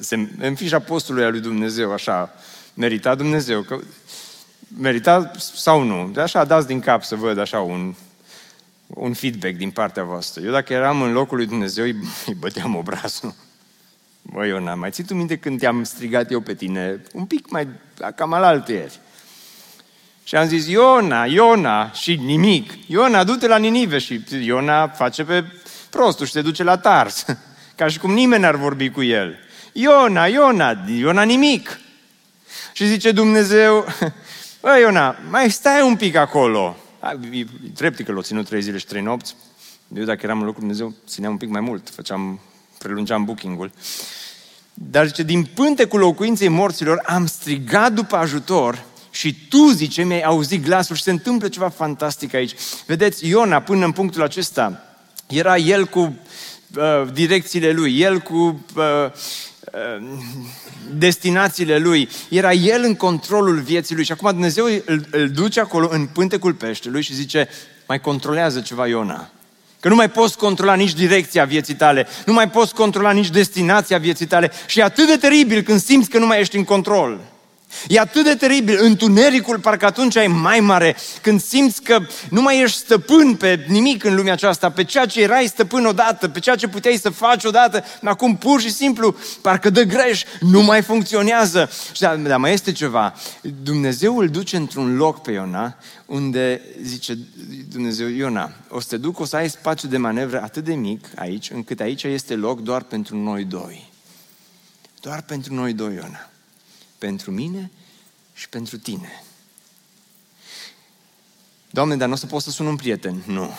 [0.00, 2.34] Se, în fișa postului al lui Dumnezeu, așa,
[2.74, 3.80] merita Dumnezeu, că
[4.78, 6.08] merita sau nu.
[6.08, 7.94] De așa dați din cap să văd așa un,
[8.86, 10.42] un feedback din partea voastră.
[10.44, 11.96] Eu dacă eram în locul lui Dumnezeu, îi,
[12.26, 13.34] îi băteam obrazul.
[14.22, 17.02] Băi, Iona, mai ții tu minte când te-am strigat eu pe tine?
[17.12, 17.68] Un pic mai,
[18.16, 19.00] cam al ieri.
[20.26, 22.72] Și am zis, Iona, Iona, și nimic.
[22.86, 23.98] Iona, du-te la Ninive.
[23.98, 25.44] Și Iona face pe
[25.90, 27.24] prostul și te duce la Tars.
[27.76, 29.38] Ca și cum nimeni n-ar vorbi cu el.
[29.72, 31.80] Iona, Iona, Iona nimic.
[32.72, 33.84] Și zice Dumnezeu,
[34.62, 36.76] bă, Iona, mai stai un pic acolo.
[37.30, 39.36] E drept că l-o ținut trei zile și trei nopți.
[39.94, 41.90] Eu dacă eram în locul Dumnezeu, țineam un pic mai mult.
[41.90, 42.40] Făceam,
[42.78, 43.70] prelungeam booking-ul.
[44.74, 48.84] Dar zice, din pântecul locuinței morților am strigat după ajutor
[49.16, 52.52] și tu, zice, mi-ai auzit glasul și se întâmplă ceva fantastic aici.
[52.86, 54.82] Vedeți, Iona, până în punctul acesta,
[55.26, 56.00] era el cu
[56.76, 60.06] uh, direcțiile lui, el cu uh, uh,
[60.92, 65.88] destinațiile lui, era el în controlul vieții lui și acum Dumnezeu îl, îl duce acolo
[65.90, 67.48] în pântecul peștelui și zice,
[67.86, 69.30] mai controlează ceva Iona.
[69.80, 73.98] Că nu mai poți controla nici direcția vieții tale, nu mai poți controla nici destinația
[73.98, 77.35] vieții tale și e atât de teribil când simți că nu mai ești în control.
[77.88, 82.00] E atât de teribil, întunericul parcă atunci e mai mare, când simți că
[82.30, 86.28] nu mai ești stăpân pe nimic în lumea aceasta, pe ceea ce erai stăpân odată,
[86.28, 90.62] pe ceea ce puteai să faci odată, acum pur și simplu parcă dă greș, nu
[90.62, 91.70] mai funcționează.
[91.92, 93.14] Și dar, dar mai este ceva,
[93.62, 95.76] Dumnezeu îl duce într-un loc pe Iona,
[96.06, 97.18] unde zice
[97.70, 101.06] Dumnezeu, Iona, o să te duc, o să ai spațiu de manevră atât de mic
[101.16, 103.90] aici, încât aici este loc doar pentru noi doi.
[105.00, 106.30] Doar pentru noi doi, Iona
[107.06, 107.70] pentru mine
[108.34, 109.22] și pentru tine.
[111.70, 113.22] Doamne, dar nu o să pot să sun un prieten.
[113.26, 113.58] Nu.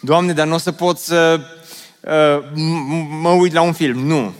[0.00, 1.40] Doamne, dar nu o să pot să
[2.00, 2.60] uh,
[3.20, 3.98] mă uit la un film.
[3.98, 4.32] Nu.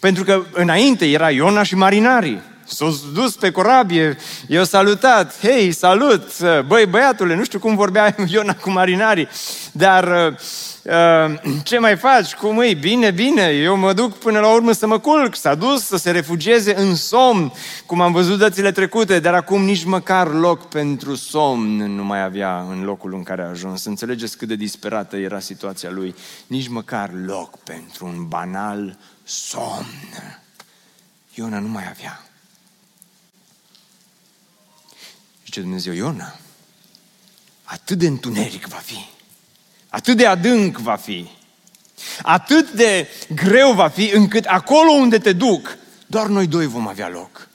[0.00, 2.42] Pentru că înainte era Iona și marinarii.
[2.64, 8.54] S-au dus pe corabie, i-au salutat, hei, salut, băi băiatule, nu știu cum vorbea Iona
[8.56, 9.28] cu marinarii,
[9.72, 10.38] dar uh, uh,
[11.62, 14.98] ce mai faci, cum e, bine, bine, eu mă duc până la urmă să mă
[14.98, 17.52] culc, s-a dus să se refugieze în somn,
[17.86, 22.60] cum am văzut dățile trecute, dar acum nici măcar loc pentru somn nu mai avea
[22.60, 23.84] în locul în care a ajuns.
[23.84, 26.14] Înțelegeți cât de disperată era situația lui,
[26.46, 29.86] nici măcar loc pentru un banal somn.
[31.34, 32.26] Iona nu mai avea.
[35.44, 36.36] Zice Dumnezeu, Iona,
[37.64, 39.11] atât de întuneric va fi,
[39.92, 41.30] atât de adânc va fi,
[42.22, 45.76] atât de greu va fi, încât acolo unde te duc,
[46.06, 47.48] doar noi doi vom avea loc.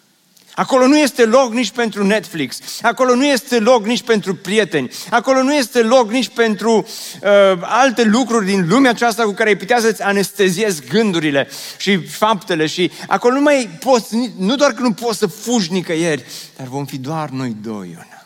[0.55, 5.43] Acolo nu este loc nici pentru Netflix, acolo nu este loc nici pentru prieteni, acolo
[5.43, 9.79] nu este loc nici pentru uh, alte lucruri din lumea aceasta cu care ai putea
[9.79, 11.47] să-ți anesteziezi gândurile
[11.77, 16.25] și faptele și acolo nu mai poți, nu doar că nu poți să fugi nicăieri,
[16.57, 18.25] dar vom fi doar noi doi, Iona.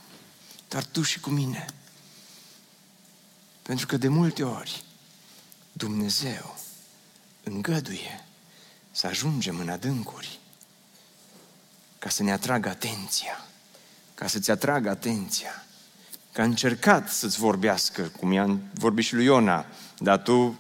[0.68, 1.66] Doar tu și cu mine.
[3.72, 4.84] Pentru că de multe ori
[5.72, 6.58] Dumnezeu
[7.44, 8.26] îngăduie
[8.92, 10.40] să ajungem în adâncuri
[12.00, 13.46] ca să ne atragă atenția,
[14.14, 15.66] ca să-ți atragă atenția,
[16.32, 19.66] că a încercat să-ți vorbească, cum i-a vorbit și lui Iona,
[19.98, 20.60] dar tu,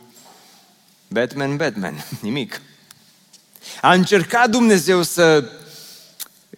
[1.08, 2.62] Batman, Batman, nimic.
[3.82, 5.52] A încercat Dumnezeu să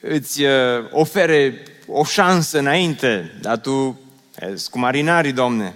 [0.02, 4.00] îți uh, ofere o șansă înainte, dar tu,
[4.70, 5.76] cu marinarii, Domne,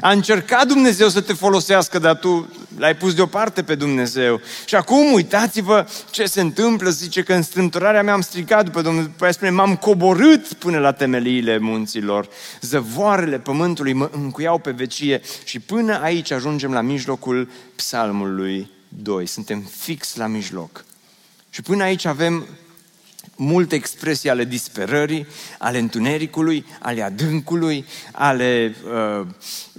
[0.00, 4.40] a încercat Dumnezeu să te folosească, dar tu l-ai pus deoparte pe Dumnezeu.
[4.64, 9.02] Și acum uitați-vă ce se întâmplă, zice că în strâmtorarea mea am stricat după Domnul,
[9.02, 12.28] după aia spune, m-am coborât până la temeliile munților.
[12.60, 19.26] Zăvoarele pământului mă încuiau pe vecie și până aici ajungem la mijlocul psalmului 2.
[19.26, 20.84] Suntem fix la mijloc.
[21.50, 22.46] Și până aici avem
[23.40, 25.26] multe expresii ale disperării,
[25.58, 29.26] ale întunericului, ale adâncului, ale uh,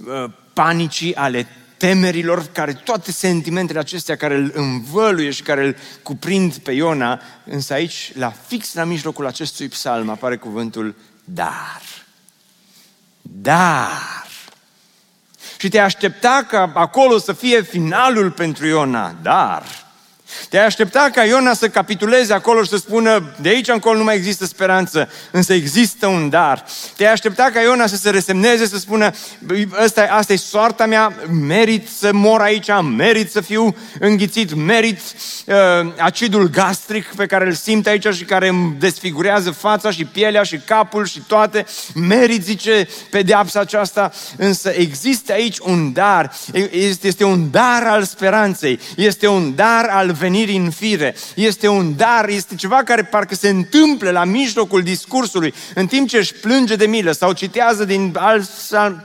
[0.04, 1.46] uh, panicii, ale
[1.76, 7.72] temerilor, care toate sentimentele acestea care îl învăluie și care îl cuprind pe Iona, însă
[7.72, 10.94] aici, la fix la mijlocul acestui psalm, apare cuvântul
[11.24, 11.82] dar.
[13.22, 14.28] Dar.
[15.58, 19.89] Și te aștepta ca acolo să fie finalul pentru Iona, dar
[20.48, 24.16] te-ai aștepta ca Iona să capituleze acolo și să spună, de aici încolo nu mai
[24.16, 26.64] există speranță, însă există un dar.
[26.96, 29.10] Te-ai aștepta ca Iona să se resemneze, să spună,
[29.70, 31.14] asta, asta e soarta mea,
[31.46, 35.00] merit să mor aici, merit să fiu înghițit, merit
[35.46, 35.54] uh,
[35.98, 40.56] acidul gastric pe care îl simt aici și care îmi desfigurează fața și pielea și
[40.56, 46.32] capul și toate, merit, zice, pedeapsa aceasta, însă există aici un dar,
[46.70, 51.14] este, este un dar al speranței, este un dar al venirii în fire.
[51.34, 56.16] Este un dar, este ceva care parcă se întâmplă la mijlocul discursului, în timp ce
[56.16, 58.48] își plânge de milă sau citează din alt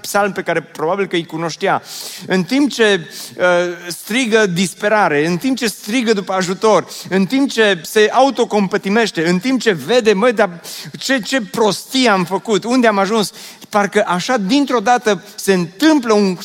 [0.02, 1.82] psalm pe care probabil că îi cunoștea,
[2.28, 3.44] în timp ce uh,
[3.88, 9.62] strigă disperare, în timp ce strigă după ajutor, în timp ce se autocompătimește, în timp
[9.62, 10.62] ce vede, mă, dar
[11.00, 13.32] ce, ce prostie am făcut, unde am ajuns,
[13.70, 16.38] parcă așa dintr-o dată se întâmplă un,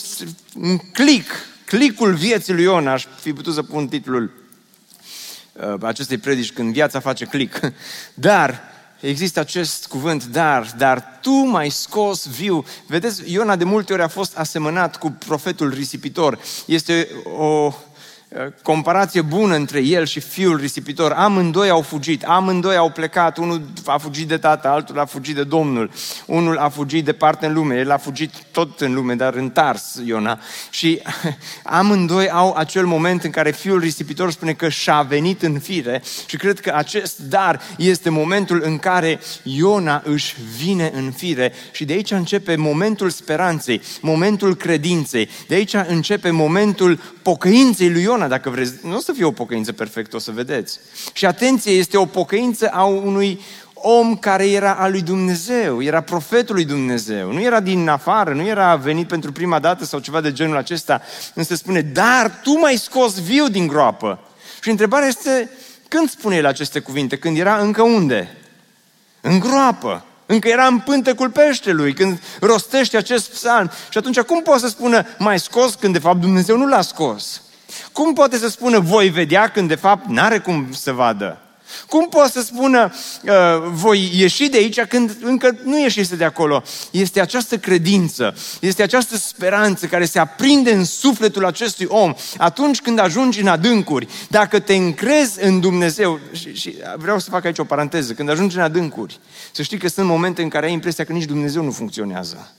[0.60, 1.30] un click,
[1.64, 4.22] clicul vieții lui Iona, aș fi putut să pun titlul.
[4.22, 4.39] Uh,
[5.82, 7.60] acestei predici când viața face click.
[8.14, 8.60] Dar
[9.00, 12.64] există acest cuvânt, dar, dar tu m-ai scos viu.
[12.86, 16.38] Vedeți, Iona de multe ori a fost asemănat cu profetul risipitor.
[16.66, 17.89] Este o Eh,
[18.62, 21.12] comparație bună între el și fiul risipitor.
[21.12, 23.38] Amândoi au fugit, amândoi au plecat.
[23.38, 25.90] Unul a fugit de tata, altul a fugit de Domnul.
[26.26, 30.38] Unul a fugit departe în lume, el a fugit tot în lume, dar întars, Iona.
[30.70, 31.02] Și
[31.62, 36.36] amândoi au acel moment în care fiul risipitor spune că și-a venit în fire și
[36.36, 41.92] cred că acest dar este momentul în care Iona își vine în fire și de
[41.92, 45.28] aici începe momentul speranței, momentul credinței.
[45.48, 48.72] De aici începe momentul pocăinței lui Iona Iona, dacă vreți.
[48.82, 50.78] Nu o să fie o pocăință perfectă, o să vedeți.
[51.12, 53.40] Și atenție, este o pocăință a unui
[53.74, 58.46] om care era al lui Dumnezeu, era profetul lui Dumnezeu, nu era din afară, nu
[58.46, 61.02] era venit pentru prima dată sau ceva de genul acesta,
[61.34, 64.18] însă spune, dar tu m-ai scos viu din groapă.
[64.62, 65.50] Și întrebarea este,
[65.88, 67.16] când spune el aceste cuvinte?
[67.16, 68.36] Când era încă unde?
[69.20, 70.04] În groapă.
[70.26, 73.70] Încă era în pântecul peștelui când rostește acest psalm.
[73.88, 77.42] Și atunci cum poate să spună mai scos când de fapt Dumnezeu nu l-a scos?
[77.92, 81.38] Cum poate să spună voi vedea când de fapt n-are cum să vadă?
[81.88, 83.32] Cum poate să spună uh,
[83.70, 86.62] voi ieși de aici când încă nu ieșise de acolo?
[86.90, 92.98] Este această credință, este această speranță care se aprinde în sufletul acestui om atunci când
[92.98, 94.08] ajungi în adâncuri.
[94.28, 98.56] Dacă te încrezi în Dumnezeu, și, și vreau să fac aici o paranteză, când ajungi
[98.56, 99.18] în adâncuri,
[99.52, 102.54] să știi că sunt momente în care ai impresia că nici Dumnezeu nu funcționează.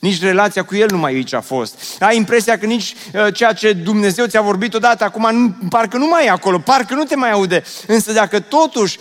[0.00, 1.74] Nici relația cu El nu mai aici a fost.
[2.00, 6.06] Ai impresia că nici uh, ceea ce Dumnezeu ți-a vorbit odată, acum nu, parcă nu
[6.06, 7.62] mai e acolo, parcă nu te mai aude.
[7.86, 8.98] Însă dacă totuși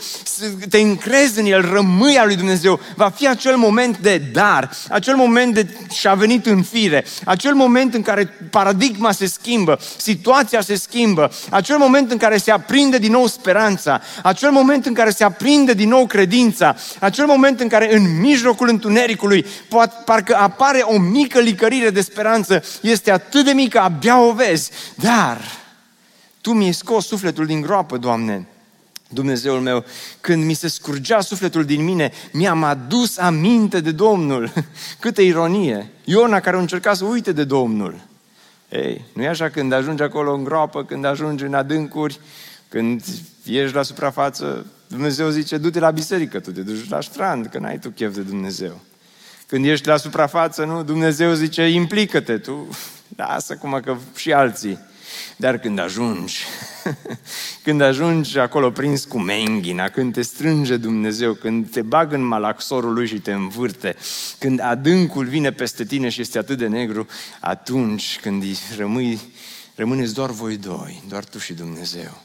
[0.70, 5.16] te încrezi în El, rămâi al lui Dumnezeu, va fi acel moment de dar, acel
[5.16, 10.76] moment de și-a venit în fire, acel moment în care paradigma se schimbă, situația se
[10.76, 15.24] schimbă, acel moment în care se aprinde din nou speranța, acel moment în care se
[15.24, 20.96] aprinde din nou credința, acel moment în care în mijlocul întunericului poate, parcă apare are
[20.96, 24.72] o mică licărire de speranță, este atât de mică, abia o vezi.
[24.96, 25.42] Dar
[26.42, 28.48] Tu mi-ai scos sufletul din groapă, Doamne,
[29.10, 29.86] Dumnezeul meu,
[30.22, 34.54] când mi se scurgea sufletul din mine, mi-am adus aminte de Domnul.
[35.00, 35.90] Câtă ironie!
[36.04, 38.00] Iona care a încercat să uite de Domnul.
[38.70, 42.20] Ei, nu e așa când ajungi acolo în groapă, când ajungi în adâncuri,
[42.70, 43.04] când
[43.46, 47.80] ești la suprafață, Dumnezeu zice, du-te la biserică, tu te duci la strand, că n-ai
[47.80, 48.82] tu chef de Dumnezeu.
[49.48, 50.84] Când ești la suprafață, nu?
[50.84, 52.68] Dumnezeu zice, implică-te tu.
[53.16, 54.80] Lasă cum că și alții.
[55.38, 56.44] Dar când ajungi,
[57.64, 62.94] când ajungi acolo prins cu menghina, când te strânge Dumnezeu, când te bagă în malaxorul
[62.94, 63.96] lui și te învârte,
[64.40, 67.08] când adâncul vine peste tine și este atât de negru,
[67.40, 68.44] atunci când
[68.78, 69.20] rămâi,
[69.76, 72.24] rămâneți doar voi doi, doar tu și Dumnezeu,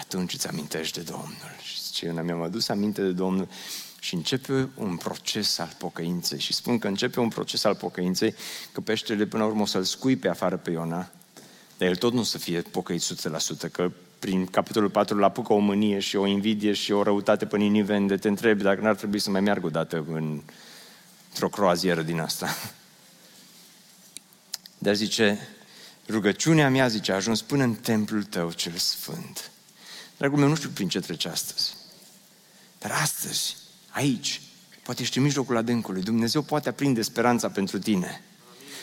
[0.00, 1.56] atunci îți amintești de Domnul.
[1.62, 3.48] Și zice, eu mi-am adus aminte de Domnul
[4.00, 6.38] și începe un proces al pocăinței.
[6.38, 8.34] Și spun că începe un proces al pocăinței,
[8.72, 11.10] că peștele până la urmă o să-l scui pe afară pe Iona,
[11.78, 13.02] dar el tot nu să fie pocăit
[13.68, 17.46] 100%, că prin capitolul 4 îl apucă o mânie și o invidie și o răutate
[17.46, 20.42] pe Ninive, de te întrebi dacă n-ar trebui să mai meargă o dată în,
[21.28, 22.56] într-o croazieră din asta.
[24.78, 25.48] Dar zice,
[26.08, 29.50] rugăciunea mea, zice, a ajuns până în templul tău cel sfânt.
[30.16, 31.74] Dragul meu, nu știu prin ce trece astăzi.
[32.78, 33.56] Dar astăzi
[33.98, 34.40] aici,
[34.82, 38.22] poate ești în mijlocul adâncului, Dumnezeu poate aprinde speranța pentru tine.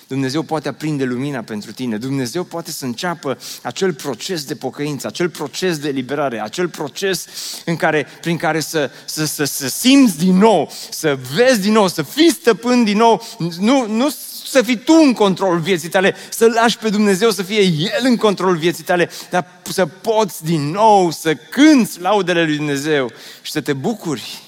[0.07, 1.97] Dumnezeu poate aprinde lumina pentru tine.
[1.97, 7.25] Dumnezeu poate să înceapă acel proces de pocăință, acel proces de eliberare, acel proces
[7.65, 11.87] în care, prin care să, să, să, să simți din nou, să vezi din nou,
[11.87, 13.27] să fii stăpân din nou,
[13.59, 17.61] nu, nu să fii tu în controlul vieții tale, să lași pe Dumnezeu să fie
[17.61, 23.11] El în controlul vieții tale, dar să poți din nou să cânți laudele lui Dumnezeu
[23.41, 24.44] și să te bucuri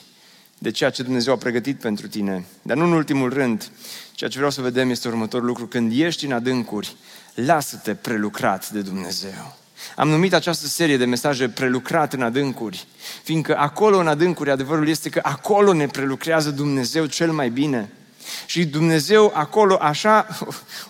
[0.57, 2.45] de ceea ce Dumnezeu a pregătit pentru tine.
[2.61, 3.69] Dar nu în ultimul rând,
[4.11, 5.67] ceea ce vreau să vedem este următorul lucru.
[5.67, 6.95] Când ești în adâncuri,
[7.33, 9.55] lasă-te prelucrat de Dumnezeu.
[9.95, 12.87] Am numit această serie de mesaje prelucrat în adâncuri,
[13.23, 17.89] fiindcă acolo în adâncuri adevărul este că acolo ne prelucrează Dumnezeu cel mai bine.
[18.45, 20.27] Și Dumnezeu acolo, așa,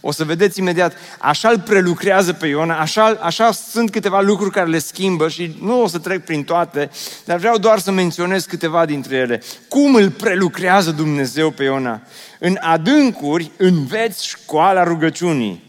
[0.02, 4.70] o să vedeți imediat, așa îl prelucrează pe Iona, așa, așa sunt câteva lucruri care
[4.70, 6.90] le schimbă și nu o să trec prin toate,
[7.26, 9.44] dar vreau doar să menționez câteva dintre ele.
[9.70, 12.02] Cum îl prelucrează Dumnezeu pe Iona?
[12.40, 15.64] În adâncuri înveți școala rugăciunii.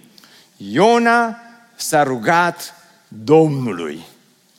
[0.57, 1.37] Iona
[1.77, 2.75] s-a rugat
[3.09, 4.05] Domnului.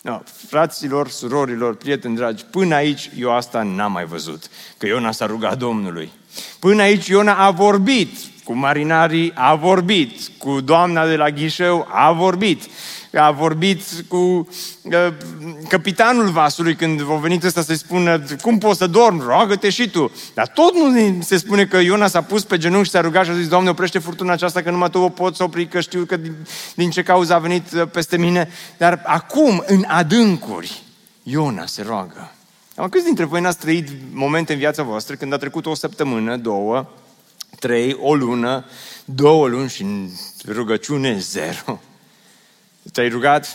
[0.01, 5.25] No, fraților, surorilor, prieteni dragi, până aici eu asta n-am mai văzut, că Iona s-a
[5.25, 6.11] rugat Domnului.
[6.59, 8.09] Până aici Iona a vorbit
[8.49, 12.63] cu marinarii, a vorbit cu doamna de la ghișeu, a vorbit.
[13.13, 15.13] A vorbit cu uh,
[15.67, 20.11] capitanul vasului când a venit ăsta să-i spună cum poți să dormi, roagă-te și tu.
[20.33, 23.31] Dar tot nu se spune că Iona s-a pus pe genunchi și s-a rugat și
[23.31, 26.17] a zis, Doamne, oprește furtuna aceasta că numai tu o poți opri, că știu că
[26.17, 26.35] din,
[26.75, 28.49] din ce cauză a venit uh, peste mine.
[28.77, 30.81] Dar acum, în adâncuri,
[31.23, 32.31] Iona se roagă.
[32.79, 36.37] Am câți dintre voi n-ați trăit momente în viața voastră când a trecut o săptămână,
[36.37, 36.89] două,
[37.59, 38.65] trei, o lună,
[39.05, 40.09] două luni și în
[40.47, 41.81] rugăciune zero?
[42.93, 43.47] Te-ai rugat?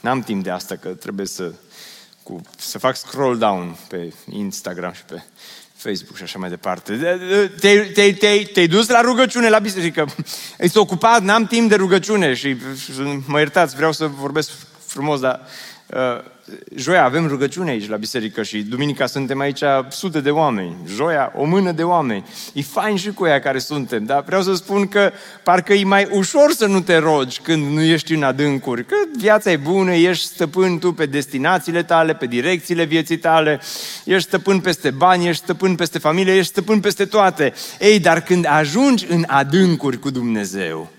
[0.00, 1.52] N-am timp de asta, că trebuie să,
[2.22, 5.22] cu, să fac scroll down pe Instagram și pe
[5.76, 6.96] Facebook și așa mai departe.
[7.60, 10.06] Te-ai, te-ai, te-ai, te-ai dus la rugăciune, la biserică.
[10.58, 12.56] Ești ocupat, n-am timp de rugăciune și
[13.26, 14.50] mă iertați, vreau să vorbesc
[14.86, 15.67] frumos, dar uh,
[16.74, 20.76] joia avem rugăciune aici la biserică și duminica suntem aici sute de oameni.
[20.86, 22.24] Joia, o mână de oameni.
[22.52, 25.12] E fain și cu ea care suntem, dar vreau să spun că
[25.42, 28.84] parcă e mai ușor să nu te rogi când nu ești în adâncuri.
[28.84, 33.60] Că viața e bună, ești stăpân tu pe destinațiile tale, pe direcțiile vieții tale,
[34.04, 37.52] ești stăpân peste bani, ești stăpân peste familie, ești stăpân peste toate.
[37.80, 40.90] Ei, dar când ajungi în adâncuri cu Dumnezeu,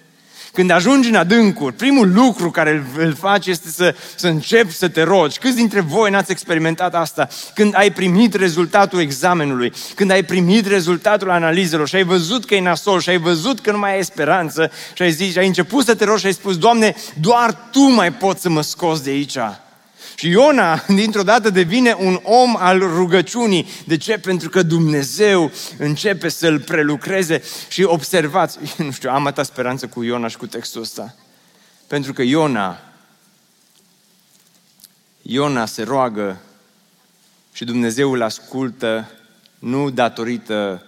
[0.54, 4.88] când ajungi în adâncuri, primul lucru care îl, îl faci este să, să începi să
[4.88, 5.39] te rogi.
[5.39, 7.28] Câți dintre voi n-ați experimentat asta?
[7.54, 12.62] Când ai primit rezultatul examenului, când ai primit rezultatul analizelor și ai văzut că e
[12.62, 15.86] nasol și ai văzut că nu mai ai speranță și ai zis, și ai început
[15.86, 19.10] să te rogi și ai spus, Doamne, doar Tu mai poți să mă scoți de
[19.10, 19.38] aici.
[20.20, 23.67] Și Iona, dintr-o dată, devine un om al rugăciunii.
[23.86, 24.17] De ce?
[24.17, 27.41] Pentru că Dumnezeu începe să-l prelucreze.
[27.70, 31.15] Și observați, nu știu, am atâta speranță cu Iona și cu textul ăsta.
[31.88, 32.80] Pentru că Iona,
[35.22, 36.41] Iona se roagă
[37.53, 39.11] și Dumnezeu îl ascultă
[39.59, 40.86] nu datorită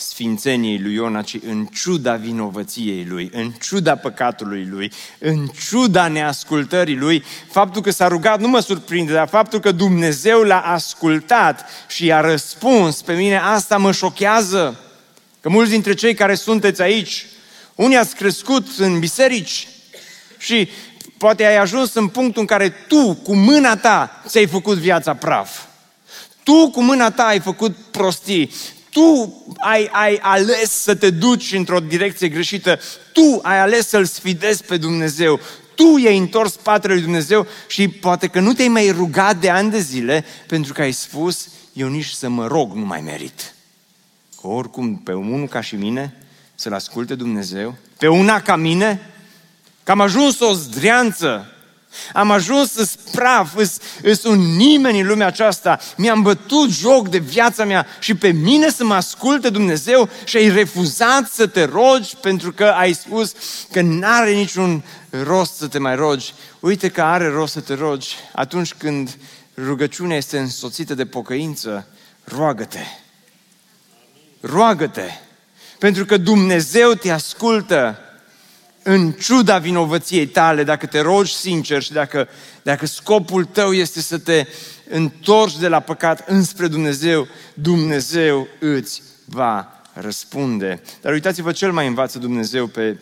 [0.00, 6.96] sfințeniei lui Iona, ci în ciuda vinovăției lui, în ciuda păcatului lui, în ciuda neascultării
[6.96, 12.04] lui, faptul că s-a rugat nu mă surprinde, dar faptul că Dumnezeu l-a ascultat și
[12.04, 14.80] i-a răspuns pe mine, asta mă șochează.
[15.40, 17.26] Că mulți dintre cei care sunteți aici,
[17.74, 19.68] unii ați crescut în biserici
[20.38, 20.68] și
[21.18, 25.60] poate ai ajuns în punctul în care tu, cu mâna ta, ți-ai făcut viața praf.
[26.42, 28.50] Tu cu mâna ta ai făcut prostii
[28.90, 32.78] tu ai, ai ales să te duci într-o direcție greșită,
[33.12, 35.40] tu ai ales să-L sfidezi pe Dumnezeu,
[35.74, 39.70] tu i-ai întors spatele lui Dumnezeu și poate că nu te-ai mai rugat de ani
[39.70, 43.54] de zile pentru că ai spus, eu nici să mă rog nu mai merit.
[44.40, 46.16] Că oricum, pe unul ca și mine,
[46.54, 49.12] să-L asculte Dumnezeu, pe una ca mine,
[49.84, 51.54] că am ajuns o zdreanță,
[52.12, 53.56] am ajuns să praf,
[54.02, 55.78] îs un nimeni în lumea aceasta.
[55.96, 60.48] Mi-am bătut joc de viața mea și pe mine să mă asculte Dumnezeu și ai
[60.48, 63.34] refuzat să te rogi pentru că ai spus
[63.72, 66.34] că n-are niciun rost să te mai rogi.
[66.60, 69.16] Uite că are rost să te rogi atunci când
[69.64, 71.86] rugăciunea este însoțită de pocăință.
[72.24, 72.82] Roagă-te!
[74.40, 75.10] Roagă-te!
[75.78, 77.98] Pentru că Dumnezeu te ascultă
[78.82, 82.28] în ciuda vinovăției tale, dacă te rogi sincer și dacă,
[82.62, 84.46] dacă scopul tău este să te
[84.88, 90.82] întorci de la păcat înspre Dumnezeu, Dumnezeu îți va răspunde.
[91.00, 92.96] Dar uitați-vă, cel mai învață Dumnezeu pe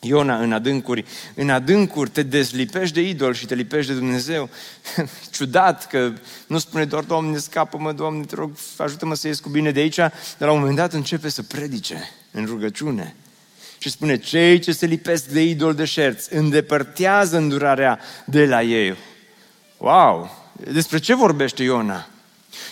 [0.00, 1.04] Iona în adâncuri.
[1.34, 4.48] În adâncuri te dezlipești de idol și te lipești de Dumnezeu.
[5.34, 6.12] Ciudat că
[6.46, 9.96] nu spune doar, Doamne, scapă-mă, Doamne, te rog, ajută-mă să ies cu bine de aici,
[9.96, 13.16] dar la un moment dat începe să predice în rugăciune.
[13.78, 18.96] Și spune, cei ce se lipesc de idol de șerț îndepărtează îndurarea de la ei.
[19.76, 20.36] Wow!
[20.72, 22.08] Despre ce vorbește Iona?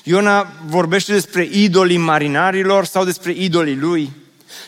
[0.02, 4.12] Iona vorbește despre idolii marinarilor sau despre idolii lui?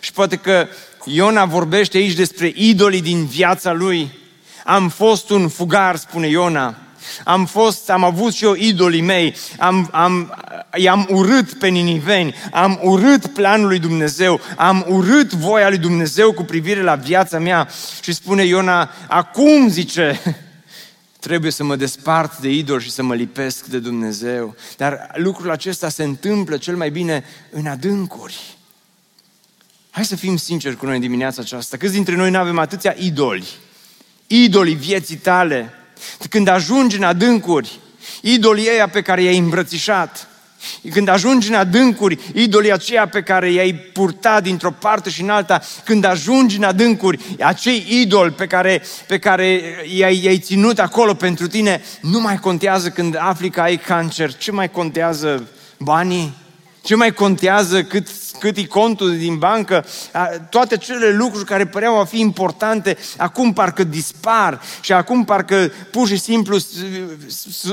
[0.01, 0.69] Și poate că
[1.05, 4.19] Iona vorbește aici despre idolii din viața lui.
[4.65, 6.79] Am fost un fugar, spune Iona.
[7.25, 10.35] Am fost, am avut și eu idolii mei, am, am,
[10.77, 16.43] i-am urât pe niniveni, am urât planul lui Dumnezeu, am urât voia lui Dumnezeu cu
[16.43, 17.69] privire la viața mea.
[18.03, 20.21] Și spune Iona, acum zice,
[21.27, 24.55] trebuie să mă despart de idol și să mă lipesc de Dumnezeu.
[24.77, 28.57] Dar lucrul acesta se întâmplă cel mai bine în adâncuri.
[29.91, 31.77] Hai să fim sinceri cu noi în dimineața aceasta.
[31.77, 33.49] Câți dintre noi nu avem atâția idoli?
[34.27, 35.73] Idolii vieții tale,
[36.31, 37.81] când ajungi în adâncuri,
[38.23, 40.29] idolii ăia pe care i-ai îmbrățișat,
[40.93, 45.63] când ajungi în adâncuri, idolii aceia pe care i-ai purtat dintr-o parte și în alta,
[45.85, 49.63] când ajungi în adâncuri, acei idoli pe care, pe care
[49.95, 54.35] i-ai, i-ai ținut acolo pentru tine, nu mai contează când afli că ai cancer.
[54.35, 56.35] Ce mai contează banii?
[56.89, 58.09] Ce mai contează cât,
[58.39, 59.85] cât e contul din bancă?
[60.51, 66.09] Toate cele lucruri care păreau a fi importante, acum parcă dispar și acum parcă pur
[66.09, 66.59] și simplu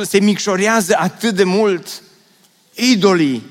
[0.03, 2.01] se micșorează atât de mult.
[2.73, 3.43] Idolii.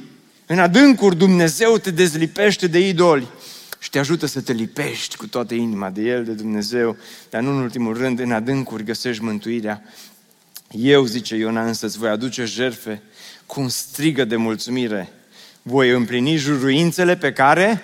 [0.47, 3.29] În adâncuri Dumnezeu te dezlipește de idoli
[3.79, 6.97] și te ajută să te lipești cu toată inima de El, de Dumnezeu,
[7.31, 9.83] dar nu în ultimul rând, în adâncuri găsești mântuirea.
[10.71, 13.03] Eu, zice Iona, însă îți voi aduce jerfe
[13.47, 15.13] cu un strigă de mulțumire
[15.67, 17.83] voi împlini juruințele pe care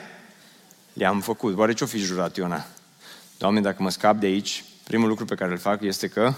[0.92, 1.56] le-am făcut.
[1.56, 2.66] Oare ce-o fi jurat Iona?
[3.38, 6.34] Doamne, dacă mă scap de aici, primul lucru pe care îl fac este că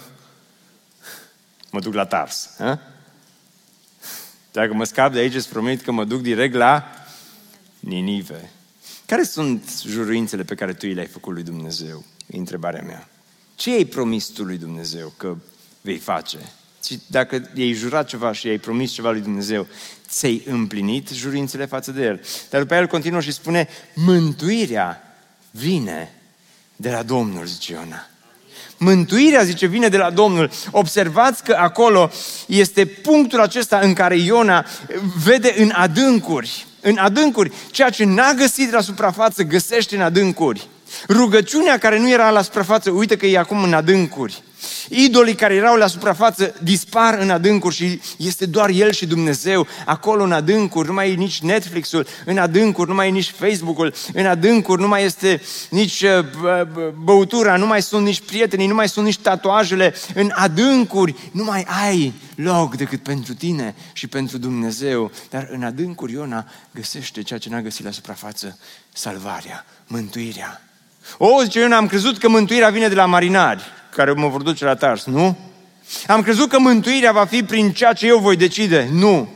[1.71, 2.55] mă duc la Tars.
[2.59, 2.81] Ha?
[4.53, 6.85] Dacă mă scap de aici, îți promit că mă duc direct la
[7.81, 8.51] Ninive.
[9.07, 12.05] Care sunt juruințele pe care tu le-ai făcut lui Dumnezeu?
[12.27, 13.09] E întrebarea mea.
[13.55, 15.13] Ce ai promis tu lui Dumnezeu?
[15.17, 15.37] Că
[15.81, 16.39] vei face.
[16.87, 19.67] Și dacă i-ai jurat ceva și i-ai promis ceva lui Dumnezeu,
[20.09, 22.21] ți-ai împlinit jurințele față de El.
[22.51, 25.17] Dar după el continuă și spune, mântuirea
[25.51, 26.15] vine
[26.77, 28.07] de la Domnul, zice Iona.
[28.77, 30.51] Mântuirea, zice, vine de la Domnul.
[30.71, 32.11] Observați că acolo
[32.47, 34.67] este punctul acesta în care Iona
[35.25, 40.69] vede în adâncuri, în adâncuri, ceea ce n-a găsit la suprafață, găsește în adâncuri.
[41.09, 44.43] Rugăciunea care nu era la suprafață, uite că e acum în adâncuri.
[44.89, 50.23] Idolii care erau la suprafață dispar în adâncuri și este doar El și Dumnezeu acolo
[50.23, 54.27] în adâncuri, nu mai e nici Netflix-ul, în adâncuri nu mai e nici Facebook-ul, în
[54.27, 56.25] adâncuri nu mai este nici uh,
[57.05, 61.67] băutura, nu mai sunt nici prietenii, nu mai sunt nici tatuajele, în adâncuri nu mai
[61.85, 65.11] ai loc decât pentru tine și pentru Dumnezeu.
[65.31, 68.59] Dar în adâncuri Iona găsește ceea ce n-a găsit la suprafață,
[68.93, 70.72] salvarea, mântuirea.
[71.19, 73.63] O, zice Iona, am crezut că mântuirea vine de la marinari
[73.95, 75.39] care mă vor duce la Tars, nu?
[76.07, 79.29] Am crezut că mântuirea va fi prin ceea ce eu voi decide, nu.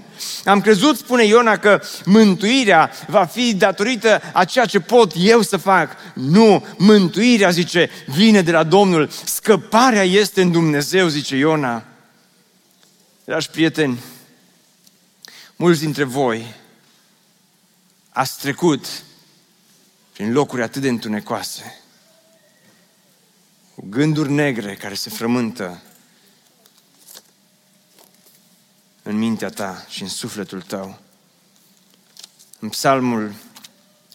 [0.45, 5.57] Am crezut, spune Iona, că mântuirea va fi datorită a ceea ce pot eu să
[5.57, 5.97] fac.
[6.15, 9.09] Nu, mântuirea, zice, vine de la Domnul.
[9.25, 11.85] Scăparea este în Dumnezeu, zice Iona.
[13.25, 13.99] Dragi prieteni,
[15.57, 16.55] mulți dintre voi
[18.17, 18.87] ați trecut
[20.17, 21.81] prin locuri atât de întunecoase
[23.75, 25.83] cu gânduri negre care se frământă
[29.03, 30.99] în mintea ta și în sufletul tău.
[32.59, 33.35] În psalmul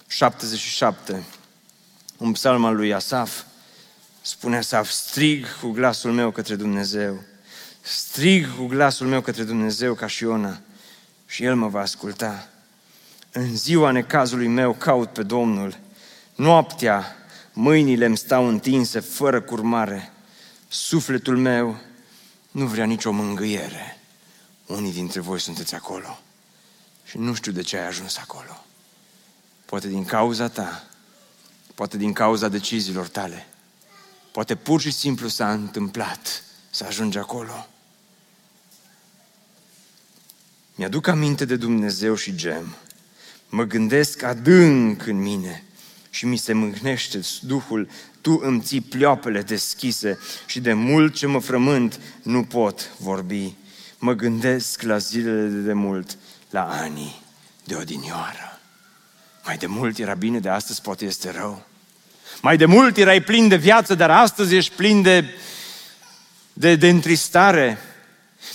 [0.08, 1.24] 77,
[2.18, 3.44] un psalm al lui Asaf,
[4.22, 7.24] spune Asaf, strig cu glasul meu către Dumnezeu,
[7.82, 10.62] strig cu glasul meu către Dumnezeu ca și Iona
[11.28, 12.50] și El mă va asculta.
[13.32, 15.90] În ziua necazului meu caut pe Domnul,
[16.42, 17.16] noaptea
[17.54, 20.12] mâinile îmi stau întinse fără curmare,
[20.68, 21.80] sufletul meu
[22.52, 24.00] nu vrea nicio mângâiere.
[24.66, 26.20] Unii dintre voi sunteți acolo
[27.06, 28.66] și nu știu de ce ai ajuns acolo.
[29.66, 30.88] Poate din cauza ta,
[31.76, 33.48] poate din cauza deciziilor tale,
[34.32, 37.68] poate pur și simplu s-a întâmplat să ajungi acolo.
[40.76, 42.76] Mi-aduc aminte de Dumnezeu și gem.
[43.50, 45.64] Mă gândesc adânc în mine–
[46.14, 47.90] și mi se mâhnește Duhul,
[48.22, 53.54] tu îmi ții pleoapele deschise și de mult ce mă frământ nu pot vorbi.
[53.98, 56.18] Mă gândesc la zilele de demult,
[56.50, 57.22] la anii
[57.64, 58.60] de odinioară.
[59.46, 61.66] Mai de mult era bine, de astăzi poate este rău.
[62.42, 65.26] Mai de mult erai plin de viață, dar astăzi ești plin de,
[66.54, 67.78] de, de întristare.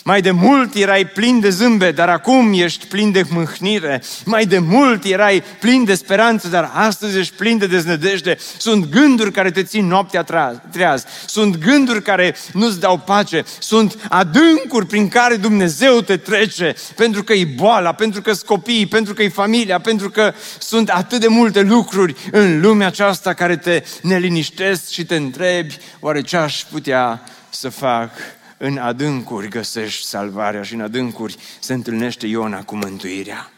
[0.04, 4.02] Mai de mult erai plin de zâmbe, dar acum ești plin de mâhnire.
[4.24, 8.36] Mai de mult erai plin de speranță, dar astăzi ești plin de deznădejde.
[8.58, 10.22] Sunt gânduri care te țin noaptea
[10.70, 11.04] treaz.
[11.26, 13.44] Sunt gânduri care nu-ți dau pace.
[13.58, 16.74] Sunt adâncuri prin care Dumnezeu te trece.
[16.96, 20.88] Pentru că e boala, pentru că sunt copiii, pentru că e familia, pentru că sunt
[20.88, 26.36] atât de multe lucruri în lumea aceasta care te neliniștesc și te întrebi, oare ce
[26.36, 28.10] aș putea să fac
[28.58, 33.52] în adâncuri găsești salvarea și în adâncuri se întâlnește Iona cu mântuirea.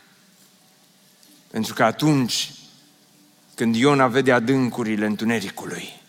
[1.51, 2.53] Pentru că atunci
[3.55, 6.01] când Iona vede adâncurile întunericului,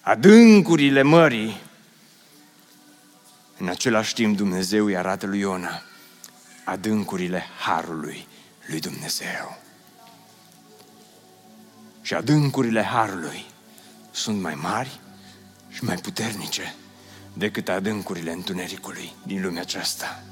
[0.00, 1.60] adâncurile mării,
[3.58, 5.82] în același timp Dumnezeu îi arată lui Iona
[6.64, 8.26] adâncurile harului
[8.66, 9.58] lui Dumnezeu.
[12.02, 13.44] Și adâncurile harului
[14.10, 15.00] sunt mai mari
[15.70, 16.74] și mai puternice
[17.34, 20.22] decât adâncurile întunericului din lumea aceasta.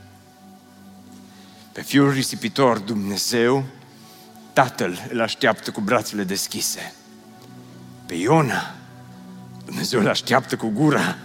[1.72, 3.64] Pe fiul risipitor Dumnezeu,
[4.52, 6.94] Tatăl îl așteaptă cu brațele deschise.
[8.06, 8.74] Pe Iona,
[9.64, 11.16] Dumnezeu îl așteaptă cu gura,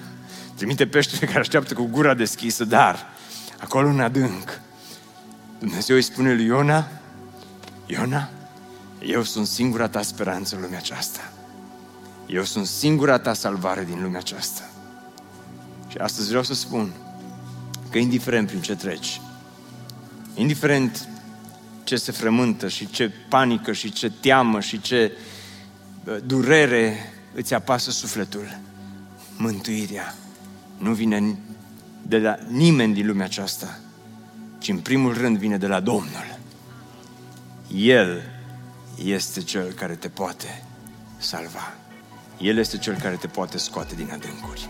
[0.56, 3.08] trimite peștele care așteaptă cu gura deschisă, dar
[3.60, 4.62] acolo în adânc,
[5.60, 6.88] Dumnezeu îi spune lui Iona,
[7.86, 8.30] Iona,
[9.02, 11.32] eu sunt singura ta speranță în lumea aceasta.
[12.26, 14.70] Eu sunt singura ta salvare din lumea aceasta.
[15.98, 16.92] Și astăzi vreau să spun
[17.90, 19.22] că indiferent prin ce treci,
[20.36, 21.08] indiferent
[21.84, 25.12] ce se frământă și ce panică și ce teamă și ce
[26.26, 28.58] durere îți apasă sufletul,
[29.38, 30.16] mântuirea
[30.78, 31.38] nu vine
[32.02, 33.80] de la nimeni din lumea aceasta,
[34.58, 36.40] ci în primul rând vine de la Domnul.
[37.76, 38.22] El
[39.04, 40.64] este Cel care te poate
[41.18, 41.74] salva.
[42.40, 44.70] El este Cel care te poate scoate din adâncuri.